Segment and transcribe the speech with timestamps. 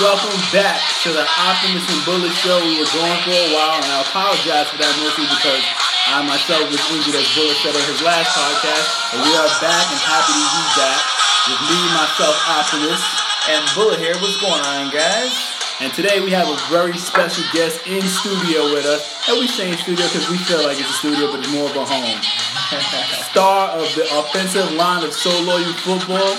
[0.00, 2.58] welcome back to the Optimus and Bullet Show.
[2.66, 5.62] We were going for a while, and I apologize for that mostly because
[6.10, 8.86] I myself was injured as Bullet said on his last podcast.
[9.14, 11.02] And we are back and happy to be back
[11.46, 13.02] with me, myself, Optimus.
[13.46, 15.30] And Bullet here, what's going on, guys?
[15.78, 19.02] And today we have a very special guest in studio with us.
[19.28, 21.70] And we say in studio because we feel like it's a studio, but it's more
[21.70, 22.18] of a home.
[23.30, 26.34] Star of the offensive line of So Loyal Football,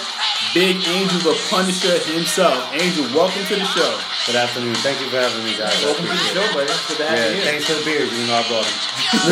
[0.55, 2.71] Big Angel the Punisher himself.
[2.71, 3.99] Angel, welcome to the show.
[4.25, 4.73] Good afternoon.
[4.75, 5.75] Thank you for having me, guys.
[5.83, 6.71] Welcome to the show, buddy.
[6.87, 7.43] Good to have Yeah, you here.
[7.43, 8.07] thanks for the beers.
[8.07, 8.71] You know, I brought them.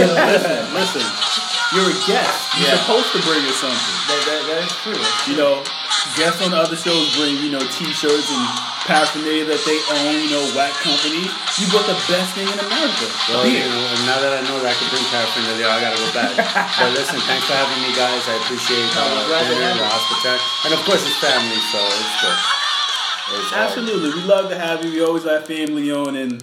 [0.19, 1.52] listen, listen.
[1.73, 2.37] You're a guest.
[2.53, 2.77] You're Yeah.
[2.85, 3.95] supposed to bring us something.
[4.09, 5.01] That, that, that is true.
[5.25, 5.53] You know,
[6.13, 8.43] guests on the other shows bring, you know, t-shirts and
[8.85, 11.33] paraphernalia that they own, you know, whack companies.
[11.57, 13.05] You brought the best thing in America.
[13.31, 13.65] Well, beer.
[13.65, 16.33] know, now that I know that I can bring paraphernalia, I gotta go back.
[16.77, 18.21] but listen, thanks for having me, guys.
[18.29, 22.37] I appreciate uh, to dinner, the hospitality, and of course it's family, so it's good.
[23.33, 24.09] It's all- Absolutely.
[24.13, 24.91] We love to have you.
[24.91, 26.37] We always have family on and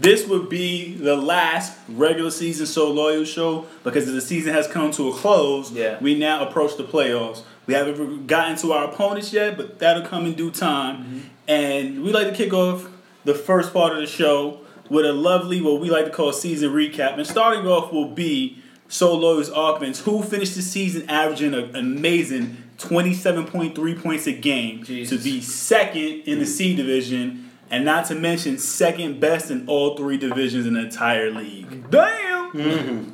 [0.00, 4.90] this would be the last regular season So Loyal show because the season has come
[4.92, 5.98] to a close, Yeah.
[6.00, 7.42] we now approach the playoffs.
[7.66, 10.96] We haven't gotten to our opponents yet, but that'll come in due time.
[10.98, 11.18] Mm-hmm.
[11.48, 12.88] And we like to kick off
[13.24, 16.70] the first part of the show with a lovely, what we like to call season
[16.72, 17.14] recap.
[17.18, 18.58] And starting off will be
[18.88, 25.18] So Loyal's offense, who finished the season averaging an amazing 27.3 points a game Jesus.
[25.18, 29.96] to be second in the C division, and not to mention second best in all
[29.96, 31.90] three divisions in the entire league.
[31.90, 32.52] Damn!
[32.52, 33.10] Mm-hmm.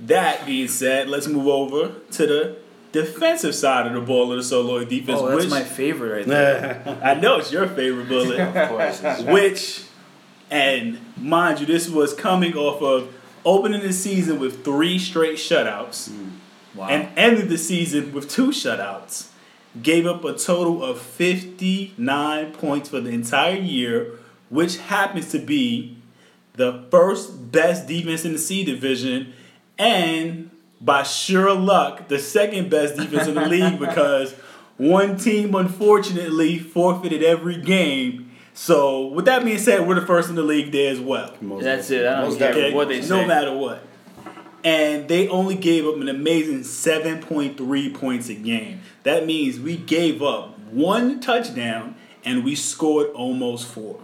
[0.00, 2.56] That being said, let's move over to the
[2.92, 5.20] defensive side of the ball of the solo defense.
[5.20, 7.00] Oh, that's which my favorite right there.
[7.02, 8.40] I know it's your favorite bullet.
[8.40, 9.22] of course.
[9.22, 9.82] which,
[10.50, 16.08] and mind you, this was coming off of opening the season with three straight shutouts
[16.08, 16.30] mm.
[16.74, 16.88] Wow.
[16.88, 19.28] and ended the season with two shutouts.
[19.82, 24.18] Gave up a total of 59 points for the entire year,
[24.48, 25.96] which happens to be
[26.54, 29.32] the first best defense in the C division,
[29.76, 34.34] and by sure luck, the second best defense in the league because
[34.76, 38.30] one team unfortunately forfeited every game.
[38.52, 41.34] So, with that being said, we're the first in the league there as well.
[41.40, 42.06] Most That's it.
[42.06, 43.82] I don't care what they No matter what.
[44.64, 48.80] And they only gave up an amazing 7.3 points a game.
[49.02, 54.00] That means we gave up one touchdown and we scored almost four.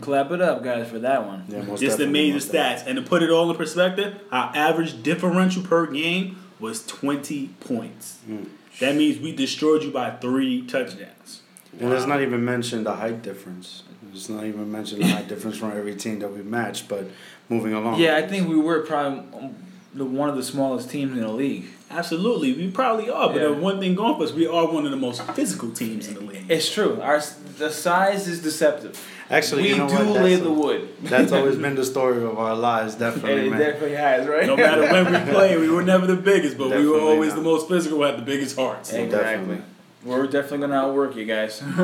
[0.00, 1.44] Clap it up, guys, for that one.
[1.48, 2.86] Yeah, most Just the definitely, major most stats.
[2.86, 8.20] And to put it all in perspective, our average differential per game was 20 points.
[8.26, 8.46] Mm.
[8.80, 11.42] That means we destroyed you by three touchdowns.
[11.78, 13.82] And let's not even mention the height difference.
[14.10, 16.88] Let's not even mention the height difference from every team that we matched.
[16.88, 17.08] But
[17.50, 18.00] moving along.
[18.00, 19.50] Yeah, I think we were probably
[19.96, 21.64] the one of the smallest teams in the league.
[21.90, 23.28] Absolutely, we probably are.
[23.28, 23.48] But Yeah.
[23.48, 26.14] the one thing going for us, we are one of the most physical teams in
[26.14, 26.44] the league.
[26.48, 26.98] It's true.
[27.00, 27.22] Our
[27.58, 28.98] the size is deceptive.
[29.30, 30.06] Actually, we you know do what?
[30.22, 30.88] lay That's, the wood.
[31.02, 33.58] that's always been the story of our lives, And definitely, it man.
[33.60, 34.46] definitely has, right?
[34.46, 37.36] No matter when we played, we were never the biggest, but we were always not.
[37.38, 38.92] the most physical, We had the biggest hearts.
[38.92, 39.18] exactly.
[39.56, 39.62] Definitely.
[40.04, 41.60] We're definitely gonna outwork you guys.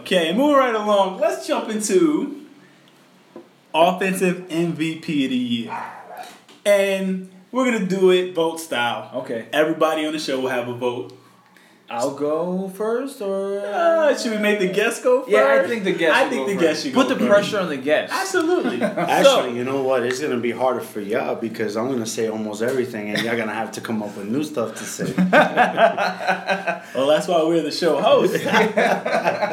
[0.00, 2.42] Okay, move right along, let's jump into
[3.74, 5.76] offensive MVP of the year.
[6.64, 9.10] And we're gonna do it vote style.
[9.22, 11.12] okay, Everybody on the show will have a vote.
[11.88, 15.30] I'll go first, or Uh, should we make the guest go first?
[15.30, 16.16] yeah, I think the guest.
[16.16, 16.66] I should think go the first.
[16.66, 17.28] guest should put the first.
[17.30, 18.12] pressure on the guest.
[18.12, 18.82] Absolutely.
[19.16, 20.02] Actually, So, you know what?
[20.02, 23.54] It's gonna be harder for y'all because I'm gonna say almost everything, and y'all gonna
[23.54, 25.12] have to come up with new stuff to say.
[26.96, 28.32] well, that's why we're the show host.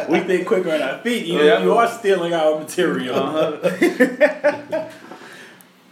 [0.09, 1.27] we think quicker on our feet.
[1.27, 1.61] You, know, Yeah.
[1.63, 3.15] you are stealing our material.
[3.15, 4.82] Uh-huh.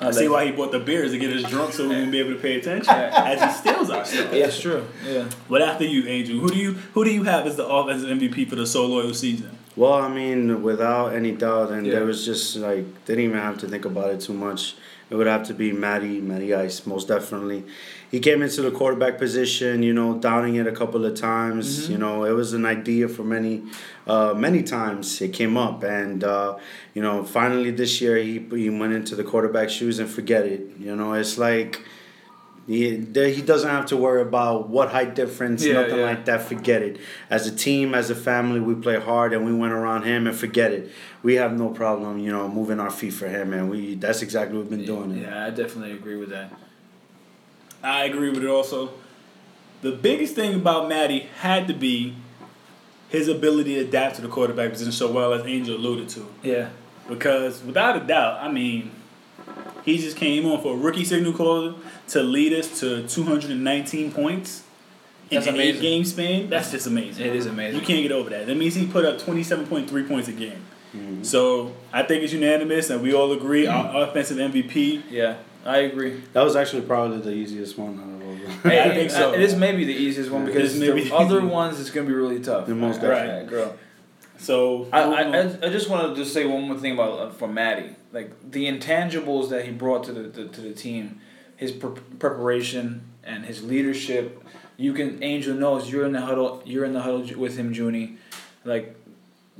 [0.01, 2.19] I see why he bought the beers to get us drunk so we won't be
[2.19, 4.34] able to pay attention as he steals our stuff.
[4.34, 4.88] Yeah, it's true.
[5.06, 5.29] Yeah.
[5.50, 8.50] But after you, Angel, who do you who do you have as the offensive MVP
[8.50, 9.57] for the so loyal season?
[9.75, 11.93] Well, I mean, without any doubt, and Yeah.
[11.96, 14.75] there was just like didn't even have to think about it too much.
[15.09, 17.64] It would have to be Maddie, Maddie Ice, most definitely.
[18.11, 21.90] He came into the quarterback position, you know, downing it a couple of times.
[21.90, 23.63] You know, it was an idea for many,
[24.05, 26.58] uh, many times it came up, and uh,
[26.93, 30.61] you know, finally this year he he went into the quarterback shoes and forget it.
[30.79, 31.85] You know, it's like.
[32.67, 32.96] He,
[33.35, 36.05] he doesn't have to worry about what height difference, Yeah, nothing yeah.
[36.05, 36.43] like that.
[36.43, 36.99] Forget it.
[37.29, 40.35] As a team, as a family, we play hard and we went around him and
[40.37, 40.91] forget it.
[41.23, 44.55] We have no problem, you know, moving our feet for him, and we that's exactly
[44.58, 45.09] what we've been doing.
[45.17, 45.23] it.
[45.23, 46.53] Yeah, I definitely agree with that.
[47.83, 48.91] I agree with it also.
[49.81, 52.16] The biggest thing about Maddie had to be
[53.09, 56.28] his ability to adapt to the quarterback position so well as Angel alluded to.
[56.43, 56.69] Yeah.
[57.09, 58.91] Because without a doubt, I mean,
[59.83, 61.75] he just came on for a rookie signal caller
[62.09, 64.63] to lead us to 219 points.
[65.29, 67.25] in That's an eight game span, that's just amazing.
[67.25, 67.79] It is amazing.
[67.79, 68.47] You can't get over that.
[68.47, 70.61] That means he put up 27.3 points a game.
[70.95, 71.23] Mm-hmm.
[71.23, 75.03] So I think it's unanimous, and we all agree our offensive MVP.
[75.09, 76.22] Yeah, I agree.
[76.34, 78.72] That was actually probably the easiest one out of all of them.
[78.72, 79.31] Yeah, I think so.
[79.31, 81.53] This may be the easiest one because It is maybe the the other easiest.
[81.61, 82.66] ones it's gonna be really tough.
[82.67, 83.25] The most Right.
[83.28, 83.75] Yeah, girl.
[84.37, 87.47] So I, I, I- I just wanted to say one more thing about uh, for
[87.47, 91.22] Maddie, like the intangibles that he brought to the, the to the team,
[91.55, 94.43] his pre- preparation and his leadership.
[94.78, 96.63] You can Angel knows you're in the huddle.
[96.66, 98.17] You're in the huddle with him, Junie.
[98.66, 98.96] Like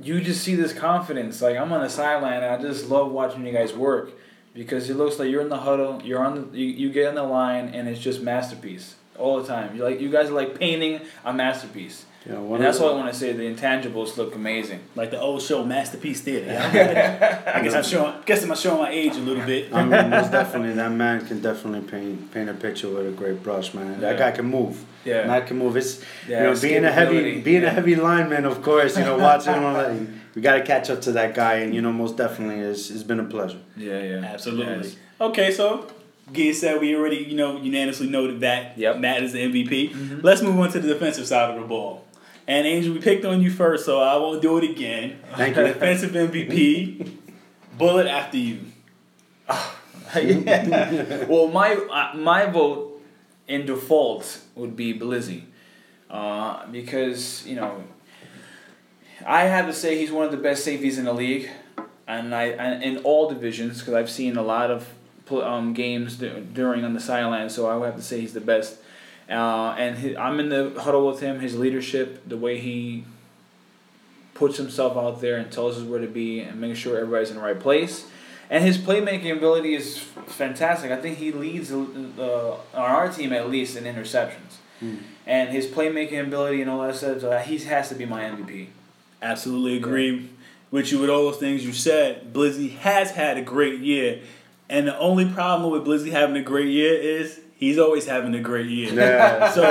[0.02, 1.40] you just see this confidence.
[1.40, 4.10] Like I'm on the sideline, and I just love watching you guys work
[4.54, 6.00] because it looks like you're in the huddle.
[6.04, 9.46] You're on the you, you get on the line, and it's just masterpiece all the
[9.48, 9.76] time.
[9.76, 12.06] You like you guys are like painting a masterpiece.
[12.24, 13.32] Yeah, one And that's of all I want to say.
[13.32, 14.78] The intangibles look amazing.
[14.94, 16.46] like the old show Masterpiece Theater.
[16.46, 17.42] Yeah?
[17.56, 18.14] I guess I'm showing.
[18.24, 19.74] Guess I'm showing my age a little bit.
[19.74, 23.42] I mean, most definitely, that man can definitely paint paint a picture with a great
[23.42, 24.00] brush, man.
[24.00, 24.18] That Yeah.
[24.18, 24.84] guy can move.
[25.04, 25.26] Yeah.
[25.26, 25.76] That can move.
[25.76, 27.68] It's Yeah, you know being a heavy being Yeah.
[27.68, 28.96] a heavy lineman, of course.
[28.96, 30.00] You know, watching him, like,
[30.34, 33.02] we got to catch up to that guy, and you know, most definitely, it's, it's
[33.02, 33.60] been a pleasure.
[33.76, 34.16] Yeah, yeah.
[34.24, 34.88] Absolutely.
[34.88, 34.96] Yes.
[35.20, 35.86] Okay, so
[36.32, 38.98] getting said, we already you know unanimously noted that Yep.
[38.98, 39.92] Matt is the MVP.
[39.92, 40.22] Mhm.
[40.22, 42.04] Let's move on to the defensive side of the ball.
[42.48, 45.18] And Angel, we picked on you first, so I won't do it again.
[45.36, 45.62] Thank you.
[45.64, 47.08] Defensive MVP,
[47.78, 48.58] bullet after you.
[50.14, 51.24] Yeah.
[51.26, 53.00] well, my uh, my vote
[53.48, 55.44] in default would be Blizzy,
[56.10, 57.82] uh, because you know
[59.26, 61.48] I have to say he's one of the best safeties in the league,
[62.06, 64.88] and I and in all divisions because I've seen a lot of
[65.30, 68.78] um, games during on the sideline, so I would have to say he's the best.
[69.28, 71.40] Uh, and hi I'm in the huddle with him.
[71.40, 73.04] His leadership, the way he
[74.34, 77.36] puts himself out there and tells us where to be, and making sure everybody's in
[77.36, 78.06] the right place.
[78.50, 80.90] And his playmaking ability is fantastic.
[80.90, 84.58] I think he leads uh, on our team at least in interceptions.
[84.82, 84.98] Mm.
[85.26, 88.66] And his playmaking ability and all that stuff, uh, he has to be my MVP.
[89.22, 90.28] Absolutely agree
[90.70, 92.32] with you with all those things you said.
[92.32, 94.20] Blizzy has had a great year,
[94.68, 98.40] and the only problem with Blizzy having a great year is he's always having a
[98.40, 98.92] great year.
[98.92, 99.52] Yeah.
[99.54, 99.62] So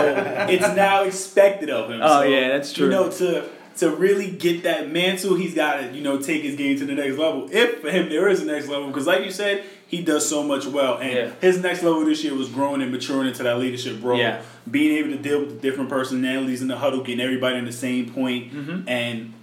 [0.49, 1.99] it's now expected of him.
[2.03, 2.85] Oh, So, yeah, that's true.
[2.85, 6.55] You know, to to really get that mantle, he's got to you know take his
[6.55, 7.47] game to the next level.
[7.51, 10.43] If for him there is a next level, because like you said, he does so
[10.43, 11.31] much well, and Yeah.
[11.41, 14.19] his next level this year was growing and maturing into that leadership role.
[14.19, 14.41] Yeah.
[14.69, 17.71] Being able to deal with the different personalities in the huddle, getting everybody in the
[17.73, 18.83] same point, Mhm.
[18.87, 19.33] and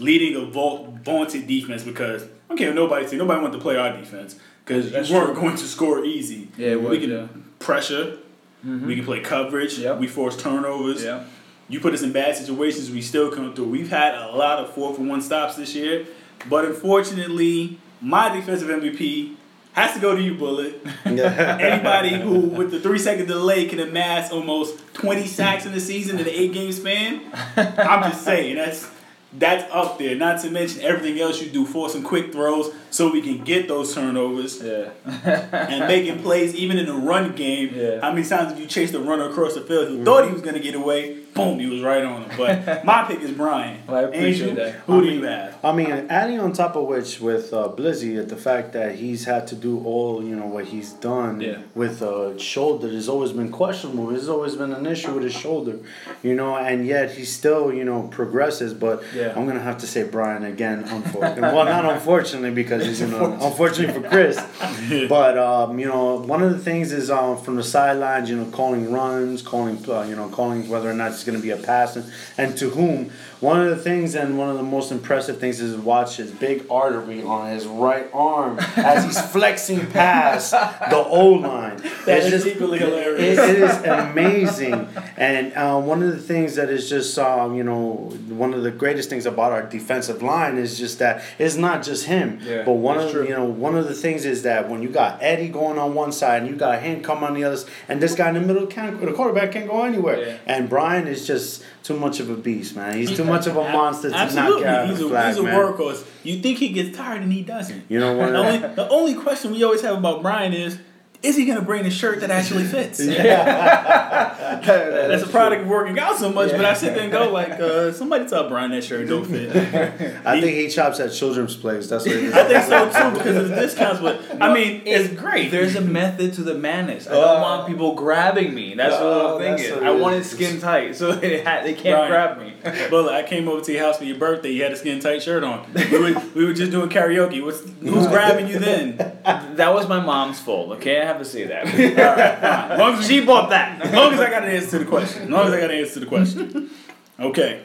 [0.00, 3.62] leading a vault, vaunted defense because I don't care what nobody say nobody wanted to
[3.62, 5.42] play our defense because That's you weren't true.
[5.42, 6.48] going to score easy.
[6.56, 7.26] Yeah, it we can yeah.
[7.58, 8.18] pressure,
[8.64, 8.86] mm-hmm.
[8.86, 9.98] we can play coverage, Yep.
[9.98, 11.04] we force turnovers.
[11.04, 11.24] Yeah.
[11.70, 13.66] You put us in bad situations, we still come through.
[13.66, 16.06] We've had a lot of four for one stops this year,
[16.48, 19.34] but unfortunately, my defensive MVP
[19.72, 20.80] has to go to you, Bullet.
[21.04, 26.18] Anybody who, with the three second delay, can amass almost 20 sacks in the season
[26.18, 27.22] in an eight game span,
[27.56, 28.88] I'm just saying, that's
[29.32, 30.14] that's up there.
[30.14, 33.94] Not to mention everything else you do, forcing quick throws so we can get those
[33.94, 34.90] turnovers Yeah.
[35.04, 37.74] and making plays even in the run game.
[37.74, 38.00] Yeah.
[38.00, 40.04] How many times have you chased a runner across the field who mm-hmm.
[40.04, 41.17] thought he was going to get away?
[41.34, 42.36] Boom, he was right on him.
[42.36, 43.80] But my pick is Brian.
[43.86, 44.74] Well, I appreciate Angel, that.
[44.86, 45.56] Who do you have?
[45.62, 49.46] I mean, adding on top of which with uh, Blizzy, the fact that he's had
[49.48, 51.58] to do all you know what he's done Yeah.
[51.74, 54.08] with uh, shoulder has always been questionable.
[54.08, 55.78] There's always been an issue with his shoulder,
[56.22, 58.74] you know, and yet he still you know progresses.
[58.74, 59.32] But Yeah.
[59.36, 61.42] I'm gonna have to say Brian again, unfortunately.
[61.42, 64.38] well, not unfortunately because he's you know, unfortunately for Chris.
[65.08, 68.50] But um, you know, one of the things is um, from the sidelines, you know,
[68.50, 71.56] calling runs, calling uh, you know, calling whether or not it's going to be a
[71.56, 73.10] pass and, and to whom.
[73.40, 76.64] One of the things and one of the most impressive things is watch his big
[76.68, 81.80] artery on his right arm as he's flexing past the O line.
[82.08, 83.38] That It's is equally hilarious.
[83.38, 87.62] it, it is amazing, and uh, one of the things that is just um, you
[87.64, 91.82] know one of the greatest things about our defensive line is just that it's not
[91.82, 93.24] just him, Yeah, but one of true.
[93.24, 96.12] you know one of the things is that when you got Eddie going on one
[96.12, 97.58] side and you got him come on the other,
[97.88, 100.36] and this guy in the middle can't the quarterback can't go anywhere, Yeah.
[100.46, 102.96] and Brian is just too much of a beast, man.
[102.96, 104.50] He's too much of a monster to Absolutely.
[104.50, 105.54] not get out of he's the a, flag, he's a man.
[105.54, 106.06] workhorse.
[106.22, 107.84] You think he gets tired and he doesn't.
[107.88, 108.30] You know what?
[108.30, 110.78] The only, the only question we always have about Brian is,
[111.22, 113.00] is he going to bring a shirt that actually fits?
[113.04, 114.60] yeah.
[114.64, 117.50] That's a product of working out so much, but I sit there and go like,
[117.52, 119.50] uh, somebody tell Brian that shirt don't fit.
[120.26, 121.88] I think he chops at children's plays.
[121.88, 122.34] That's what it is.
[122.34, 124.00] I think so too because of the discounts.
[124.00, 125.50] But I mean, it's great.
[125.50, 127.06] There's a method to the madness.
[127.08, 128.74] I don't Uh, want people grabbing me.
[128.74, 129.74] That's what uh, I'm thinking.
[129.76, 130.30] what I it want it is.
[130.30, 132.08] skin tight, so they ha- they can't Right.
[132.08, 132.52] grab me.
[132.90, 134.50] But I came over to your house for your birthday.
[134.52, 135.66] You had a skin tight shirt on.
[135.74, 137.42] We were, we were just doing karaoke.
[137.44, 138.96] What's, who's grabbing you then?
[138.96, 140.70] that was my mom's fault.
[140.76, 141.66] Okay, I have to say that.
[141.66, 142.72] All right, fine.
[142.72, 143.82] As long as she bought that.
[143.82, 145.22] As long as I got an answer to the question.
[145.24, 146.70] As long as I got an answer to the question.
[147.18, 147.64] Okay.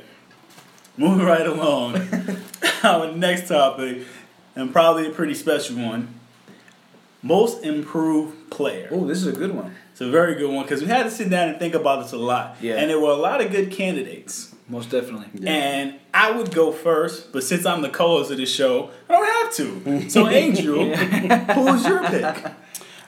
[0.97, 1.97] Moving right along.
[2.83, 4.05] Our next topic,
[4.55, 6.19] and probably a pretty special one.
[7.21, 8.89] Most improved player.
[8.91, 9.75] Oh, this is a good one.
[9.91, 12.11] It's a very good one because we had to sit down and think about this
[12.11, 12.57] a lot.
[12.61, 12.75] Yeah.
[12.75, 14.53] And there were a lot of good candidates.
[14.67, 15.27] Most definitely.
[15.47, 19.25] And I would go first, but since I'm the co-host of this show, I don't
[19.25, 20.09] have to.
[20.09, 22.53] So, Angel, who's your pick?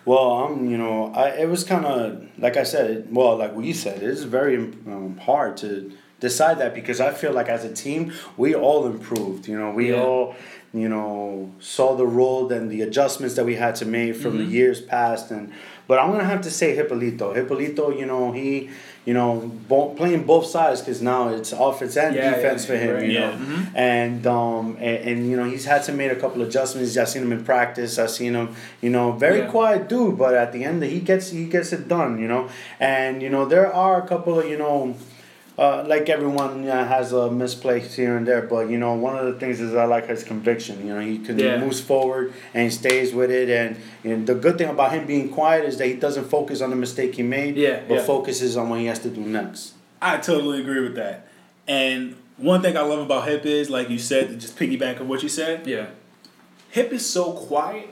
[0.05, 3.07] Well, I'm, you know, I it was kind of like I said.
[3.11, 7.49] Well, like we said, it's very um, hard to decide that because I feel like
[7.49, 9.47] as a team, we all improved.
[9.47, 10.01] You know, we Yeah.
[10.01, 10.35] all,
[10.73, 14.43] you know, saw the role and the adjustments that we had to make from the
[14.45, 15.31] years past.
[15.31, 15.51] And
[15.87, 17.33] but I'm gonna have to say Hippolito.
[17.33, 18.69] Hippolito, you know, he,
[19.05, 22.75] you know, bo- playing both sides because now it's offense and Yeah, defense yeah, for
[22.83, 22.93] him.
[22.95, 23.05] right.
[23.05, 23.29] You Yeah.
[23.29, 26.97] know, and um and, and you know he's had to make a couple adjustments.
[26.97, 27.99] I've seen him in practice.
[27.99, 28.49] I've seen him,
[28.81, 29.51] you know, very Yeah.
[29.55, 32.19] quiet dude, but at the end he gets he gets it done.
[32.19, 34.95] You know, and you know there are a couple of you know.
[35.57, 39.25] Uh, like everyone uh, has a misplaced here and there, but you know one of
[39.25, 40.85] the things is I like his conviction.
[40.85, 41.59] You know he can Yeah.
[41.59, 45.29] moves forward and he stays with it, and, and the good thing about him being
[45.29, 48.03] quiet is that he doesn't focus on the mistake he made, Yeah, but yeah.
[48.03, 49.75] focuses on what he has to do next.
[50.01, 51.27] I totally agree with that.
[51.69, 55.23] And one thing I love about Hip is, like you said, just piggyback on what
[55.23, 55.85] you said, Yeah.
[56.71, 57.87] Hip is so quiet,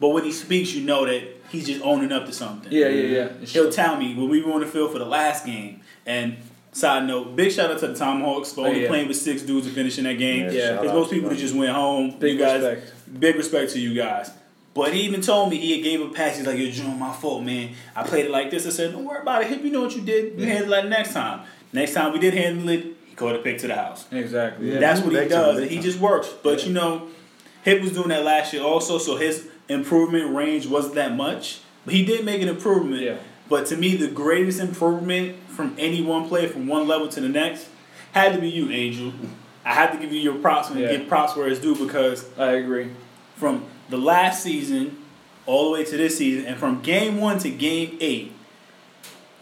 [0.00, 2.72] but when he speaks, you know that he's just owning up to something.
[2.72, 3.46] Yeah, yeah, yeah.
[3.46, 5.82] He'll tell me when we were on the field for the last game.
[6.04, 6.38] And
[6.72, 8.88] side note, big shout out to the Tomahawks for Oh, only yeah.
[8.88, 10.46] playing with six dudes and finishing that game.
[10.46, 10.72] Yeah, Yeah.
[10.74, 12.16] Because out most people that just went home.
[12.18, 13.20] Big you guys, respect.
[13.20, 14.30] Big respect to you guys.
[14.72, 16.36] But he even told me he had gave a pass.
[16.36, 17.70] He's like, "Yo, June, my fault, man.
[17.96, 19.48] I played it like this." I said, "Don't worry about it.
[19.48, 20.38] Hip, you know what you did.
[20.38, 20.52] You Yeah.
[20.54, 21.40] handle it next time.
[21.72, 24.04] Next time we did handle it, he caught a pick to the house.
[24.12, 24.72] Exactly.
[24.72, 24.78] Yeah.
[24.78, 26.28] That's what he does, and he just works.
[26.42, 27.08] But you know,
[27.62, 31.58] Hip was doing that last year also, so his improvement range wasn't that much.
[31.84, 33.02] But he did make an improvement.
[33.02, 33.14] Yeah.
[33.48, 37.28] But to me, the greatest improvement from any one player from one level to the
[37.28, 37.68] next
[38.12, 39.12] had to be you, Angel.
[39.64, 40.96] I had to give you your props and Yeah.
[40.96, 42.88] give props where it's due because I agree.
[43.36, 44.96] from the last season
[45.46, 48.32] all the way to this season, and from game one to game eight,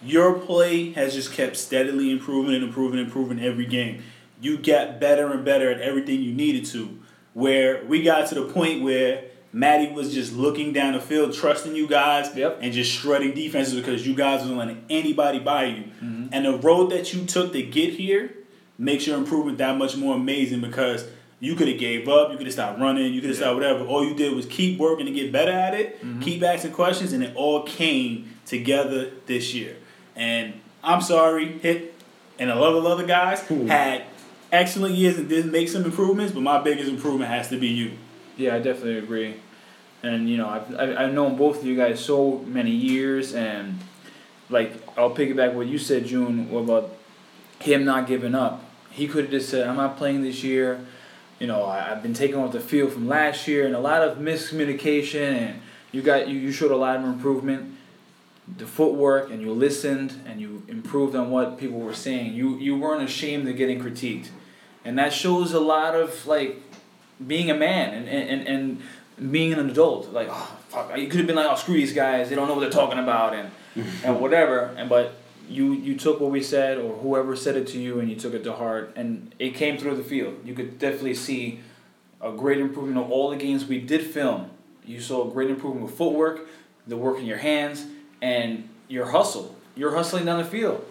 [0.02, 4.02] your play has just kept steadily improving and improving and improving every game.
[4.40, 6.98] You got better and better at everything you needed to.
[7.34, 9.22] Where we got to the point where
[9.58, 12.58] Maddie was just looking down the field, trusting you guys, Yep.
[12.62, 15.82] and just shredding defenses because you guys wasn't letting anybody by you.
[16.00, 16.26] Mm-hmm.
[16.30, 18.34] And the road that you took to get here
[18.78, 21.06] makes your improvement that much more amazing because
[21.40, 23.84] you could have gave up, you could have stopped running, you could have stopped whatever.
[23.84, 26.20] All you did was keep working to get better at it, mm-hmm.
[26.20, 29.76] keep asking questions, and it all came together this year.
[30.14, 32.00] And I'm sorry, Hip
[32.38, 34.04] and a lot of other guys had
[34.52, 37.92] excellent years and did make some improvements, but my biggest improvement has to be you.
[38.36, 39.34] Yeah, I definitely agree.
[40.02, 43.78] And you know, I've I've known both of you guys so many years, and
[44.48, 46.94] like I'll piggyback what you said, June, about
[47.60, 48.64] him not giving up.
[48.90, 50.84] He could have just said, "I'm not playing this year."
[51.40, 54.02] You know, I, I've been taken off the field from last year, and a lot
[54.02, 57.74] of miscommunication, and you got you, you showed a lot of improvement.
[58.56, 62.34] The footwork, and you listened, and you improved on what people were saying.
[62.34, 64.28] You you weren't ashamed of getting critiqued,
[64.84, 66.62] and that shows a lot of like
[67.26, 68.82] being a man and, and, and, and
[69.30, 70.12] being an adult.
[70.12, 70.96] Like, oh, fuck.
[70.96, 72.28] You could have been like, oh, screw these guys.
[72.28, 73.50] They don't know what they're talking about and,
[74.04, 74.74] and whatever.
[74.76, 75.14] And But
[75.48, 78.34] you, you took what we said or whoever said it to you and you took
[78.34, 78.92] it to heart.
[78.96, 80.36] And it came through the field.
[80.44, 81.60] You could definitely see
[82.20, 84.50] a great improvement of all the games we did film.
[84.84, 86.48] You saw a great improvement with footwork,
[86.86, 87.86] the work in your hands,
[88.22, 89.54] and your hustle.
[89.76, 90.84] You're hustling down the field.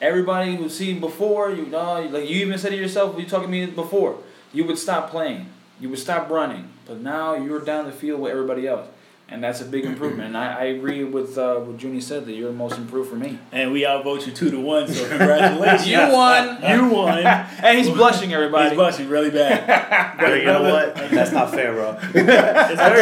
[0.00, 3.52] Everybody who's seen before, you know, like you even said to yourself, you talking to
[3.52, 4.18] me before,
[4.52, 5.46] you would stop playing,
[5.78, 8.88] you would stop running, but now you're down the field with everybody else,
[9.32, 10.28] and that's a big improvement.
[10.28, 13.16] And I, I agree with uh, what Junie said that you're the most improved for
[13.16, 13.38] me.
[13.50, 15.88] And we outvote you two to one, so congratulations.
[15.92, 16.58] You won.
[16.68, 17.26] you won.
[17.26, 18.70] and he's blushing, everybody.
[18.70, 20.18] He's blushing really bad.
[20.18, 20.94] But you know what?
[20.94, 21.90] That's not fair, bro.
[21.90, 22.26] I think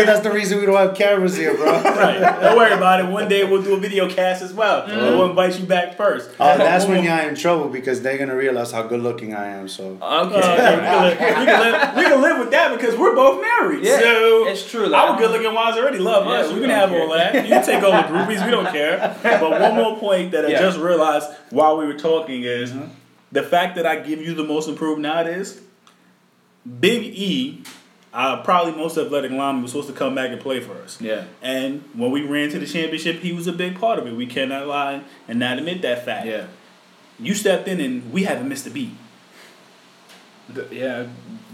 [0.07, 1.67] that's the reason we don't have cameras here, bro.
[1.83, 2.21] right.
[2.41, 3.07] Don't worry about it.
[3.11, 4.87] One day we'll do a video cast as well.
[4.87, 6.31] We'll invite you back first.
[6.41, 9.69] Oh, that's when you're in trouble because they're gonna realize how good looking I am.
[9.69, 10.41] So Okay.
[10.41, 13.15] Uh, okay, we, can live, we, can live, we can live with that because we're
[13.15, 13.85] both married.
[13.85, 16.49] Yeah, so it's true, like, Our I good don't- looking wives already love Yeah, us.
[16.49, 17.01] we We can have care.
[17.03, 17.35] all that.
[17.35, 18.45] You can take all the groupies.
[18.45, 19.17] We don't care.
[19.23, 22.89] But one more point that I just realized while we were talking is Mhm.
[23.33, 25.61] the fact that I give you the most improved nowadays.
[26.81, 27.63] Big E,
[28.13, 30.99] uh, probably most athletic lineman, was supposed to come back and play for us.
[31.01, 31.25] Yeah.
[31.43, 34.15] And when we ran to the championship, he was a big part of it.
[34.15, 36.27] We cannot lie and not admit that fact.
[36.27, 36.45] Yeah.
[37.19, 38.91] You stepped in and we haven't missed a beat.
[40.49, 41.05] The- yeah.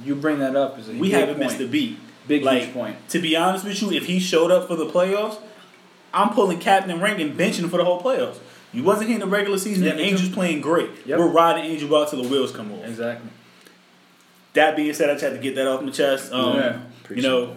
[0.05, 1.51] You bring that up is a We haven't point.
[1.51, 1.99] missed a beat.
[2.29, 2.97] Big like, point.
[3.11, 5.39] To be honest with you, if he showed up for the playoffs,
[6.13, 8.39] I'm pulling captain rank and benching him for the whole playoffs.
[8.73, 9.85] You wasn't here in the regular season.
[9.85, 10.01] Yeah, the.
[10.03, 10.91] Angels playing great.
[11.07, 11.19] Yep.
[11.19, 12.85] We're riding Angel out till the wheels come off.
[12.85, 13.31] Exactly.
[14.55, 16.33] That being said, I just had to get that off my chest.
[16.33, 16.81] Um, Yeah.
[17.11, 17.57] You know,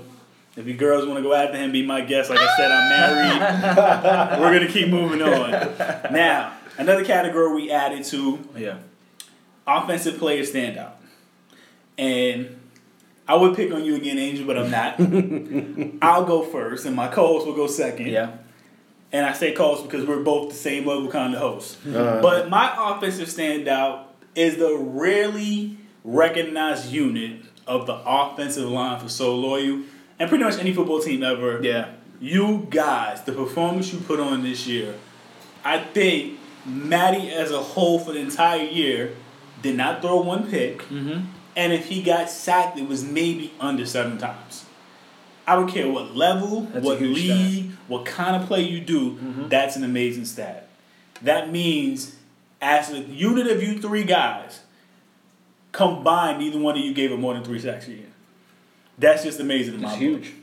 [0.55, 2.29] if you girls want to go after him, be my guest.
[2.29, 4.39] Like I said, I'm married.
[4.41, 5.51] We're gonna keep moving on.
[6.13, 8.77] Now, another category we added to Yeah.
[9.65, 10.91] offensive player standout,
[11.97, 12.58] and
[13.29, 14.99] I would pick on you again, Angel, but I'm not.
[16.01, 18.07] I'll go first, and my co-host will go second.
[18.07, 18.31] Yeah.
[19.11, 21.77] And I say co-host because we're both the same level kind of hosts.
[21.85, 29.09] Uh, But my offensive standout is the rarely recognized unit of the offensive line for
[29.09, 29.83] So Loyal
[30.17, 31.59] and pretty much any football team ever.
[31.61, 31.91] Yeah.
[32.19, 34.95] You guys, the performance you put on this year,
[35.63, 39.15] I think Maddie as a whole for the entire year
[39.61, 40.79] did not throw one pick.
[40.83, 41.25] Mm-hmm.
[41.55, 44.65] And if he got sacked, it was maybe under seven times.
[45.47, 49.49] I don't care what level, That's what league, what kind of play you do, Mhm.
[49.49, 50.67] that's an amazing stat.
[51.23, 52.15] That means,
[52.61, 54.59] as a unit of you three guys,
[55.71, 58.05] combined, neither one of you gave up more than three sacks a year.
[58.97, 59.93] That's just amazing It's book.
[59.93, 60.33] huge.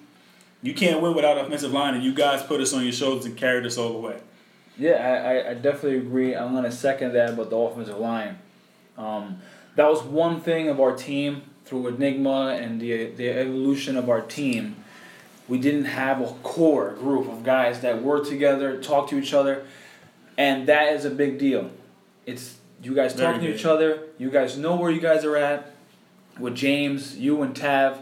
[0.62, 3.36] You can't win without offensive line, and you guys put us on your shoulders and
[3.36, 4.16] carried us all the way.
[4.78, 6.34] Yeah, I, I, I definitely agree.
[6.34, 8.38] I'm gonna second that about the offensive line.
[8.98, 9.38] Um,
[9.76, 14.20] that was one thing of our team through Enigma and the the evolution of our
[14.20, 14.76] team.
[15.48, 19.64] We didn't have a core group of guys that work together, talk to each other,
[20.36, 21.70] and that is a big deal.
[22.24, 24.00] It's you guys Very talking to each other.
[24.18, 25.72] You guys know where you guys are at.
[26.38, 28.00] With James, you and Tav.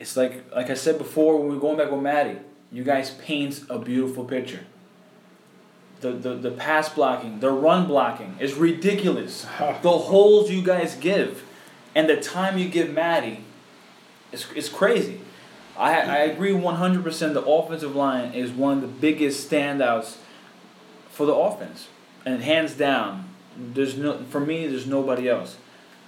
[0.00, 2.38] It's like like I said before when we were going back with Maddie.
[2.70, 4.60] You guys paint a beautiful picture
[6.02, 9.42] the, the, the pass blocking, the run blocking is ridiculous.
[9.82, 11.44] the holes you guys give
[11.94, 13.44] and the time you give Maddie
[14.32, 15.20] is, is crazy.
[15.76, 20.16] I, I agree 100% the offensive line is one of the biggest standouts
[21.10, 21.88] for the offense.
[22.24, 25.56] And hands down, there's no for me there's nobody else.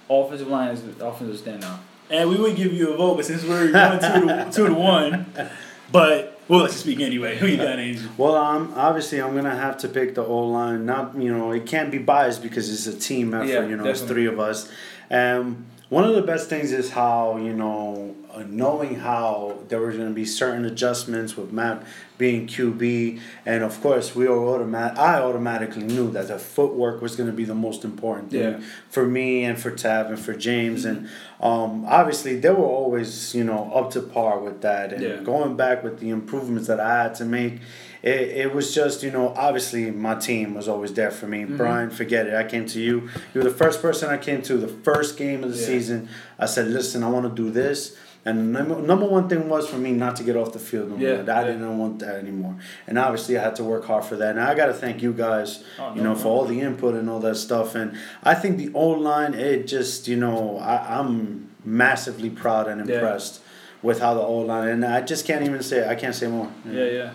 [0.09, 1.79] Offensive line is the offensive standout.
[2.09, 4.73] And we would give you a vote, but since we're going two to, two to
[4.73, 5.25] one,
[5.91, 7.37] but we'll let you speak anyway.
[7.37, 8.09] Who you got, Angel?
[8.17, 10.85] Well, um, obviously, I'm gonna have to pick the O line.
[10.85, 13.47] Not, you know, it can't be biased because it's a team effort.
[13.47, 14.71] Yeah, you know, it's three of us.
[15.09, 19.91] Um, one of the best things is how you know, uh, knowing how there were
[19.91, 21.83] gonna be certain adjustments with Matt
[22.17, 24.97] being QB, and of course, we were automatic.
[24.97, 28.59] I automatically knew that the footwork was gonna be the most important thing Yeah.
[28.89, 31.07] for me and for Tav and for James, and
[31.41, 35.15] um, obviously they were always you know up to par with that, and Yeah.
[35.23, 37.59] going back with the improvements that I had to make.
[38.05, 41.41] It, it was just, you know, obviously my team was always there for me.
[41.41, 41.57] Mm-hmm.
[41.57, 42.35] Brian, forget it.
[42.35, 43.09] I came to you.
[43.33, 45.65] You were the first person I came to the first game of the Yeah.
[45.65, 46.09] season.
[46.37, 47.97] I said, listen, I want to do this.
[48.27, 50.89] And the number, number one thing was for me not to get off the field
[50.91, 51.31] no Yeah, more.
[51.31, 51.47] I yeah.
[51.47, 52.55] didn't want that anymore.
[52.87, 54.31] And obviously I had to work hard for that.
[54.35, 56.19] And I got to thank you guys, Oh, you no, know, no.
[56.19, 57.73] for all the input and all that stuff.
[57.75, 62.87] And I think the O line, it just, you know, I, I'm massively proud and
[62.87, 62.95] Yeah.
[62.95, 63.41] impressed
[63.81, 66.49] with how the O line, and I just can't even say, I can't say more.
[66.71, 67.09] Yeah, yeah.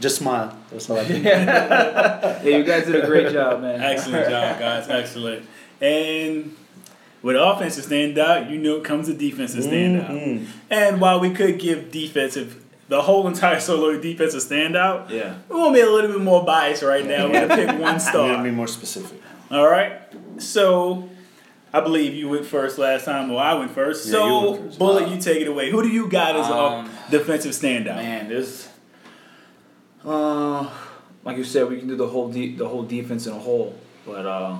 [0.00, 0.56] Just smile.
[0.70, 1.24] That's all I can.
[1.24, 3.80] yeah, you guys did a great job, man.
[3.80, 4.88] Excellent job, guys.
[4.88, 5.44] Excellent.
[5.80, 6.54] And
[7.22, 10.08] with offensive standout, you know, it comes the defensive standout.
[10.10, 10.46] Mhm.
[10.70, 15.34] And while we could give defensive, the whole entire solo defensive standout, Yeah.
[15.48, 17.26] we're gonna be a little bit more biased right now.
[17.28, 18.28] We're gonna pick one star.
[18.28, 19.20] I'm gonna be more specific.
[19.50, 19.92] All right.
[20.38, 21.08] So,
[21.74, 24.06] I believe you went first last time, or I went first.
[24.06, 24.78] Yeah, so, you went first.
[24.78, 25.70] Bullet, you take it away.
[25.70, 27.96] Who do you got as a Um, defensive standout?
[27.96, 28.68] Man, there's,
[30.08, 30.70] uh,
[31.24, 33.78] like you said, we can do the whole de- the whole defense in a whole.
[34.06, 34.58] But uh,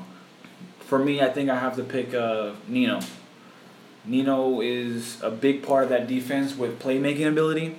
[0.81, 3.01] for me, I think I have to pick uh, Nino.
[4.05, 7.77] Nino is a big part of that defense with playmaking ability.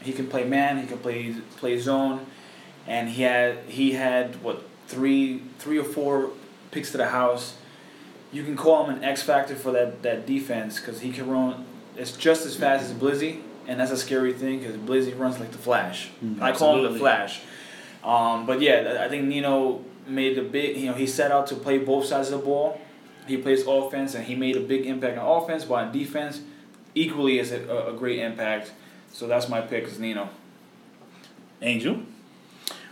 [0.00, 0.78] He can play man.
[0.78, 2.26] He can play play zone,
[2.86, 6.30] and he had he had what three three or four
[6.70, 7.56] picks to the house.
[8.32, 11.66] You can call him an X factor for that that defense because he can run.
[11.96, 15.52] It's just as fast as Blizzy, and that's a scary thing because Blizzy runs like
[15.52, 16.10] the Flash.
[16.24, 16.98] Mm, I call him the.
[16.98, 17.40] Flash.
[18.04, 20.76] Um, but yeah, I think Nino made a big.
[20.76, 22.80] You know, he set out to play both sides of the ball.
[23.26, 26.40] He plays offense, and he made a big impact on offense, but on defense,
[26.94, 28.72] equally is a, a, a great impact.
[29.12, 30.28] So that's my pick, is Nino.
[31.60, 32.00] Angel.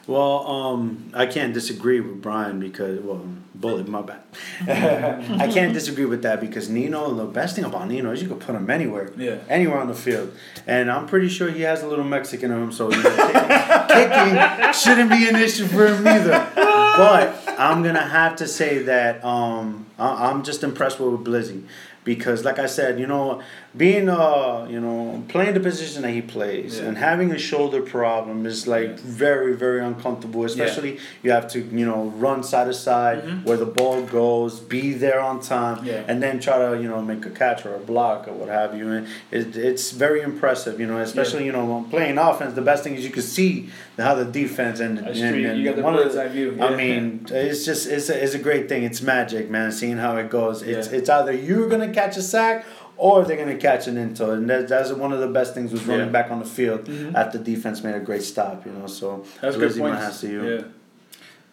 [0.07, 3.27] Well, um, I can't disagree with Brian because well,
[3.61, 4.21] bullet, my bad.
[5.41, 7.13] I can't disagree with that because Nino.
[7.15, 9.39] The best thing about Nino is you could put him anywhere, Yeah.
[9.49, 10.33] anywhere on the field,
[10.67, 15.11] and I'm pretty sure he has a little Mexican in him, so kicking, kicking shouldn't
[15.11, 16.47] be an issue for him either.
[16.55, 21.63] But I'm gonna have to say that um, I- I'm just impressed with Blizzy.
[22.03, 23.43] because, like I said, you know,
[23.77, 26.87] being uh, you know, playing the position that he plays Yeah.
[26.89, 30.45] and having a shoulder problem is like very, very uncomfortable.
[30.45, 33.45] Especially you have to, you know, run side to side Mhm.
[33.45, 36.03] where the ball goes, be there on time, Yeah.
[36.09, 38.77] and then try to, you know, make a catch or a block or what have
[38.77, 38.89] you.
[38.91, 42.55] And it, it's very impressive, you know, especially you know, when playing offense.
[42.55, 45.95] The best thing is you can see how the defense and, and, and the one
[45.95, 46.57] of eye view.
[46.61, 48.83] I mean, it's just it's a, it's a great thing.
[48.83, 49.71] It's magic, man.
[49.71, 50.63] Seeing how it goes.
[50.63, 50.99] It's Yeah.
[50.99, 52.65] it's either you're gonna catch a sack
[53.01, 55.85] or they're gonna catch an into, and that, that's one of the best things was
[55.87, 56.13] running Yeah.
[56.13, 57.15] back on the field Mhm.
[57.15, 58.67] after defense made a great stop.
[58.67, 60.21] You know, so That's good points.
[60.21, 60.49] to you.
[60.49, 60.61] Yeah.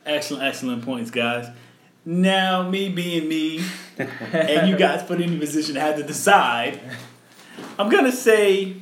[0.05, 1.47] Excellent, excellent points, guys.
[2.05, 3.61] Now, me being me,
[4.33, 6.79] and you guys put in the position to have to decide,
[7.79, 8.75] I'm gonna say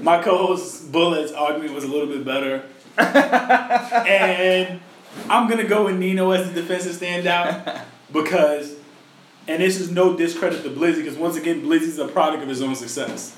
[0.00, 2.62] my co-host's Bullet's argument was a little bit better,
[2.98, 4.80] and
[5.28, 7.80] I'm gonna go with Nino as the defensive standout
[8.12, 8.74] because,
[9.48, 12.62] and this is no discredit to Blizzy because once again Blizzy's a product of his
[12.62, 13.36] own success.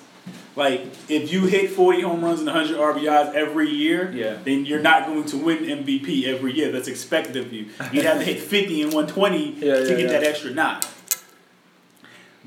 [0.54, 4.36] Like if you hit 40 home runs and 100 RBIs every year, Yeah.
[4.44, 6.70] then you're not going to win MVP every year.
[6.70, 7.70] That's expected of you.
[7.90, 10.82] You'd have to hit 50 and 120 Yeah, to yeah, get that extra nine.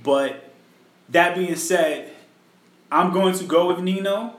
[0.03, 0.51] But
[1.09, 2.11] that being said,
[2.91, 4.35] I'm going to go with Nino,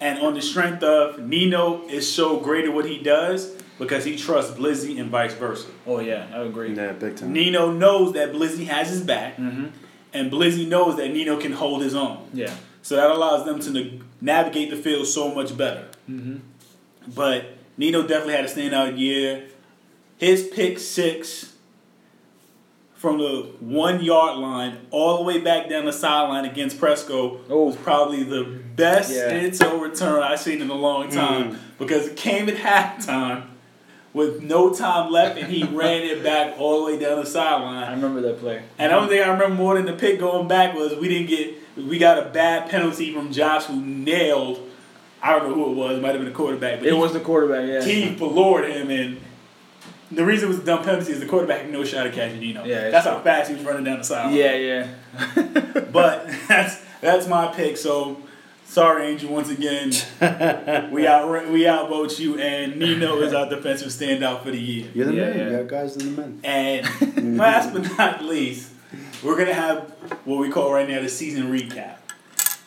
[0.00, 4.14] and on the strength of Nino is so great at what he does because he
[4.16, 5.66] trusts Blizzy and vice versa.
[5.88, 6.72] Oh yeah, I agree.
[6.76, 7.32] Yeah, big time.
[7.32, 9.66] Nino knows that Blizzy has his back, Mm-hmm.
[10.12, 12.28] and Blizzy knows that Nino can hold his own.
[12.32, 12.54] Yeah.
[12.82, 15.88] So that allows them to na- navigate the field so much better.
[16.08, 16.36] Mm-hmm.
[17.14, 19.48] But Nino definitely had a standout year.
[20.18, 21.54] His pick six
[22.94, 27.64] from the one yard line all the way back down the sideline against Presco Oh.
[27.68, 28.44] was probably the
[28.76, 29.30] best Yeah.
[29.30, 31.58] in-toe return I've seen in a long time Mm.
[31.78, 33.44] because it came at halftime
[34.12, 37.84] with no time left and he ran it back all the way down the sideline.
[37.84, 38.62] I remember that play.
[38.78, 41.28] And the only thing I remember more than the pick going back was we didn't
[41.28, 44.66] get we got a bad penalty from Josh who nailed
[45.22, 46.98] I don't know who it was, it might have been a quarterback, but It he,
[46.98, 47.68] was the quarterback.
[47.68, 47.84] Yeah.
[47.84, 49.20] he floored him and
[50.10, 52.40] the reason it was a dumb penalty is the quarterback had no shot at catching
[52.40, 52.64] Nino.
[52.64, 53.14] Yeah, that's true.
[53.16, 54.34] how fast he was running down the sideline.
[54.34, 55.84] yeah, yeah.
[55.92, 57.76] But that's that's my pick.
[57.76, 58.20] So
[58.70, 59.90] sorry, Angel, once again.
[60.92, 64.88] we out we outvote you and Nino is our defensive standout for the year.
[64.94, 65.38] You're the Yeah, man.
[65.38, 65.50] yeah.
[65.58, 66.40] Yeah, guys are the men.
[66.44, 68.70] And last but not least,
[69.22, 69.90] we're gonna have
[70.24, 71.96] what we call right now the season recap.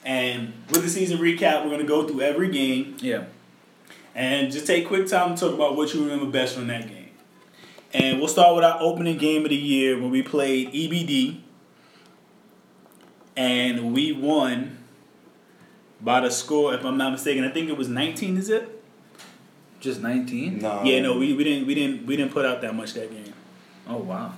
[0.06, 3.24] And with the season recap, we're gonna go through every game Yeah.
[4.14, 7.00] and just take quick time to talk about what you remember best from that game.
[7.94, 11.38] And we'll start with our opening game of the year when we played EBD.
[13.36, 14.78] And we won
[16.04, 18.84] by the score, if I'm not mistaken, I think it was 19, is it?
[19.80, 20.60] Just 19.
[20.60, 20.84] No.
[20.84, 23.34] yeah, no, we, we didn't we didn't we didn't put out that much that game.
[23.88, 24.34] Oh wow.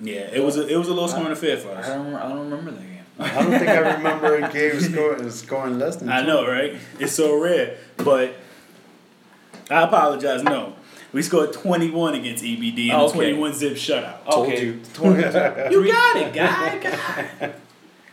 [0.00, 2.14] Yeah, it was a, it was a low scoring affair for I don't.
[2.14, 3.04] I don't remember that game.
[3.18, 6.08] I don't think I remember a game score, scoring less than.
[6.08, 6.76] I know, right?
[6.98, 7.76] It's so rare.
[7.98, 8.36] But
[9.70, 10.42] I apologize.
[10.42, 10.76] No,
[11.12, 13.32] we scored 21 against EBD and Oh, a okay.
[13.32, 14.26] 21 zip shutout.
[14.26, 14.78] Okay.
[14.94, 15.22] Told you.
[15.82, 16.78] You got it, guy.
[16.78, 17.52] guy.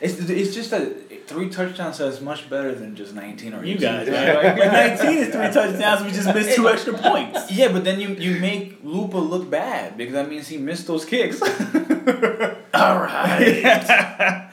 [0.01, 0.81] it's it's just that
[1.27, 3.67] three touchdowns is much better than just 19 or 18.
[3.67, 4.57] You guys, right?
[4.57, 6.03] But 19 is three touchdowns.
[6.03, 7.51] We just missed two extra points.
[7.51, 11.05] Yeah, but then you you make Lupa look bad because that means he missed those
[11.05, 11.41] kicks.
[12.73, 14.49] All right.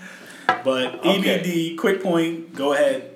[0.64, 1.40] but Okay.
[1.40, 2.54] EBD, quick point.
[2.54, 3.14] Go ahead,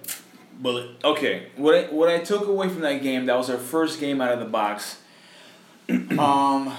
[0.60, 0.90] bullet.
[1.04, 4.20] Okay, what I, what I took away from that game, that was our first game
[4.20, 4.98] out of the box.
[5.88, 6.72] um,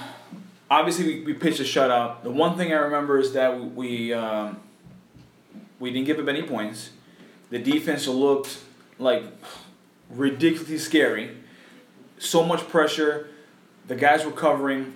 [0.72, 2.24] obviously we, we pitched a shutout.
[2.24, 4.60] The one thing I remember is that we we, um,
[5.80, 6.92] we didn't give up any points.
[7.50, 8.60] The defense looked
[8.98, 9.24] like
[10.10, 11.38] ridiculously scary.
[12.18, 13.30] So much pressure.
[13.88, 14.94] The guys were covering.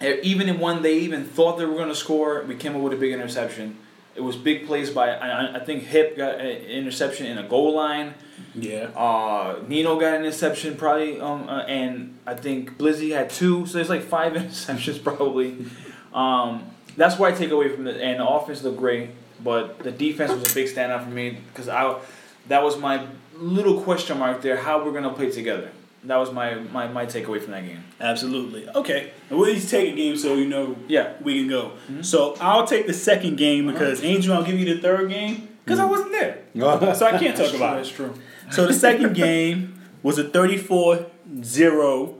[0.00, 2.92] Even in when they even thought they were going to score, we came up with
[2.92, 3.78] a big interception.
[4.14, 8.14] It was big plays by I, think Hip got an interception in a goal line.
[8.54, 8.90] Yeah.
[8.94, 13.66] Uh, Nino got an interception probably, um, uh, and I think Blizzy had two.
[13.66, 15.66] So there's like five interceptions probably.
[16.12, 18.00] Um, that's what I take away from it.
[18.00, 19.10] And the offense looked great,
[19.44, 22.00] but the defense was a big standout for me because I,
[22.48, 24.56] that was my little question mark there.
[24.56, 25.70] How we're gonna play together.
[26.04, 27.84] That was my my, my takeaway from that game.
[28.00, 28.68] Absolutely.
[28.70, 29.12] Okay.
[29.30, 31.12] And we'll each take a game so you know Yeah.
[31.22, 31.72] we can go.
[31.88, 32.02] Mm-hmm.
[32.02, 35.78] So I'll take the second game because Angel, I'll give you the third game because
[35.78, 35.90] I mm-hmm.
[35.90, 36.38] wasn't there.
[36.94, 37.98] So I can't talk about That's it.
[37.98, 38.14] That's true.
[38.50, 42.14] So the second game was a 34-0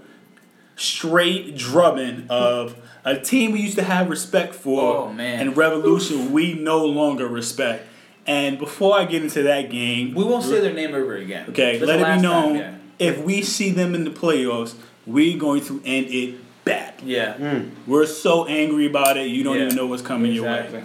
[0.76, 5.40] straight drubbing of a team we used to have respect for Oh, man.
[5.40, 7.86] and Revolution we no longer respect.
[8.26, 11.46] And before I get into that game, We won't say their name ever again.
[11.50, 12.74] Okay, That's let it be known time, yeah.
[12.98, 14.74] if we see them in the playoffs,
[15.06, 16.94] we're going to end it bad.
[17.04, 17.34] Yeah.
[17.34, 17.70] Mm.
[17.86, 19.64] We're so angry about it, you don't Yeah.
[19.64, 20.84] even know what's coming your way.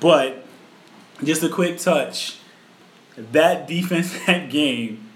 [0.00, 0.44] But
[1.22, 2.36] just a quick touch.
[3.16, 5.06] That defense that game,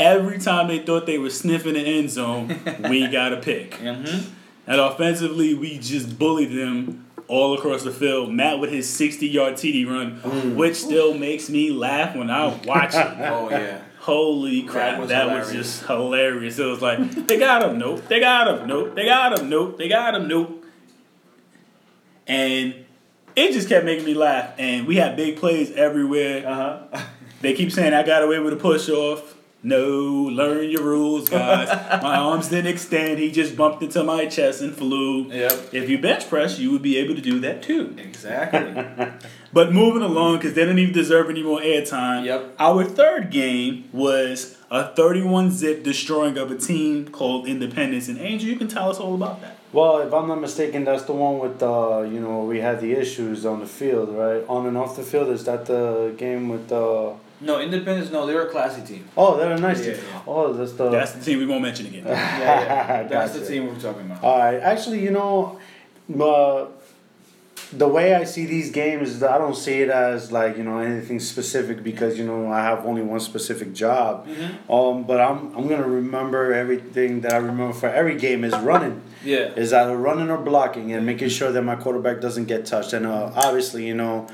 [0.00, 2.58] every time they thought they were sniffing the end zone,
[2.88, 3.72] we got a pick.
[3.72, 4.30] Mm-hmm.
[4.66, 8.32] And offensively, we just bullied them all across the field.
[8.32, 12.94] Matt with his 60 yard TD run, which still makes me laugh when I watch
[12.94, 13.06] it.
[13.20, 13.82] Oh yeah.
[14.00, 16.58] Holy crap, was that was, just hilarious.
[16.58, 18.08] It was like, they got him, nope.
[18.08, 18.94] They got him, nope.
[18.94, 19.76] They got him, nope.
[19.76, 20.64] They got him, nope.
[22.26, 22.86] And
[23.36, 24.54] it just kept making me laugh.
[24.56, 26.48] And we had big plays everywhere.
[26.48, 27.02] Uh huh.
[27.42, 29.36] They keep saying I got away with a push off.
[29.62, 29.88] No,
[30.32, 31.68] learn your rules, guys.
[32.02, 33.18] my arms didn't extend.
[33.18, 35.30] He just bumped into my chest and flew.
[35.30, 35.74] Yep.
[35.74, 37.94] If you bench press, you would be able to do that too.
[37.98, 39.06] Exactly.
[39.52, 42.24] But moving along, because they don't even deserve any more airtime.
[42.24, 42.54] Yep.
[42.60, 48.06] Our third game was a 31 zip destroying of a team called Independence.
[48.06, 49.56] And Angel, you can tell us all about that.
[49.72, 52.92] Well, if I'm not mistaken, that's the one with uh, you know, we had the
[52.92, 54.44] issues on the field, right?
[54.48, 55.30] On and off the field.
[55.30, 57.14] Is that the game with uh?
[57.40, 58.10] No, Independence.
[58.10, 59.04] No, they're a classy team.
[59.16, 59.94] Oh, they're a nice Yeah.
[59.94, 60.04] team.
[60.26, 60.90] Oh, that's the.
[60.90, 62.04] That's the team we won't mention again.
[62.06, 63.02] Yeah, yeah.
[63.04, 64.22] That's the team we're talking about.
[64.22, 64.58] All right.
[64.60, 65.58] Actually, you know,
[66.20, 66.66] uh,
[67.72, 70.78] the way I see these games, is I don't see it as like you know
[70.78, 74.26] anything specific because you know I have only one specific job.
[74.26, 74.70] Mhm.
[74.72, 79.00] Um, but I'm I'm gonna remember everything that I remember for every game is running.
[79.24, 79.52] Yeah.
[79.54, 82.92] Is either running or blocking and making sure that my quarterback doesn't get touched.
[82.92, 84.26] And uh, obviously, you know.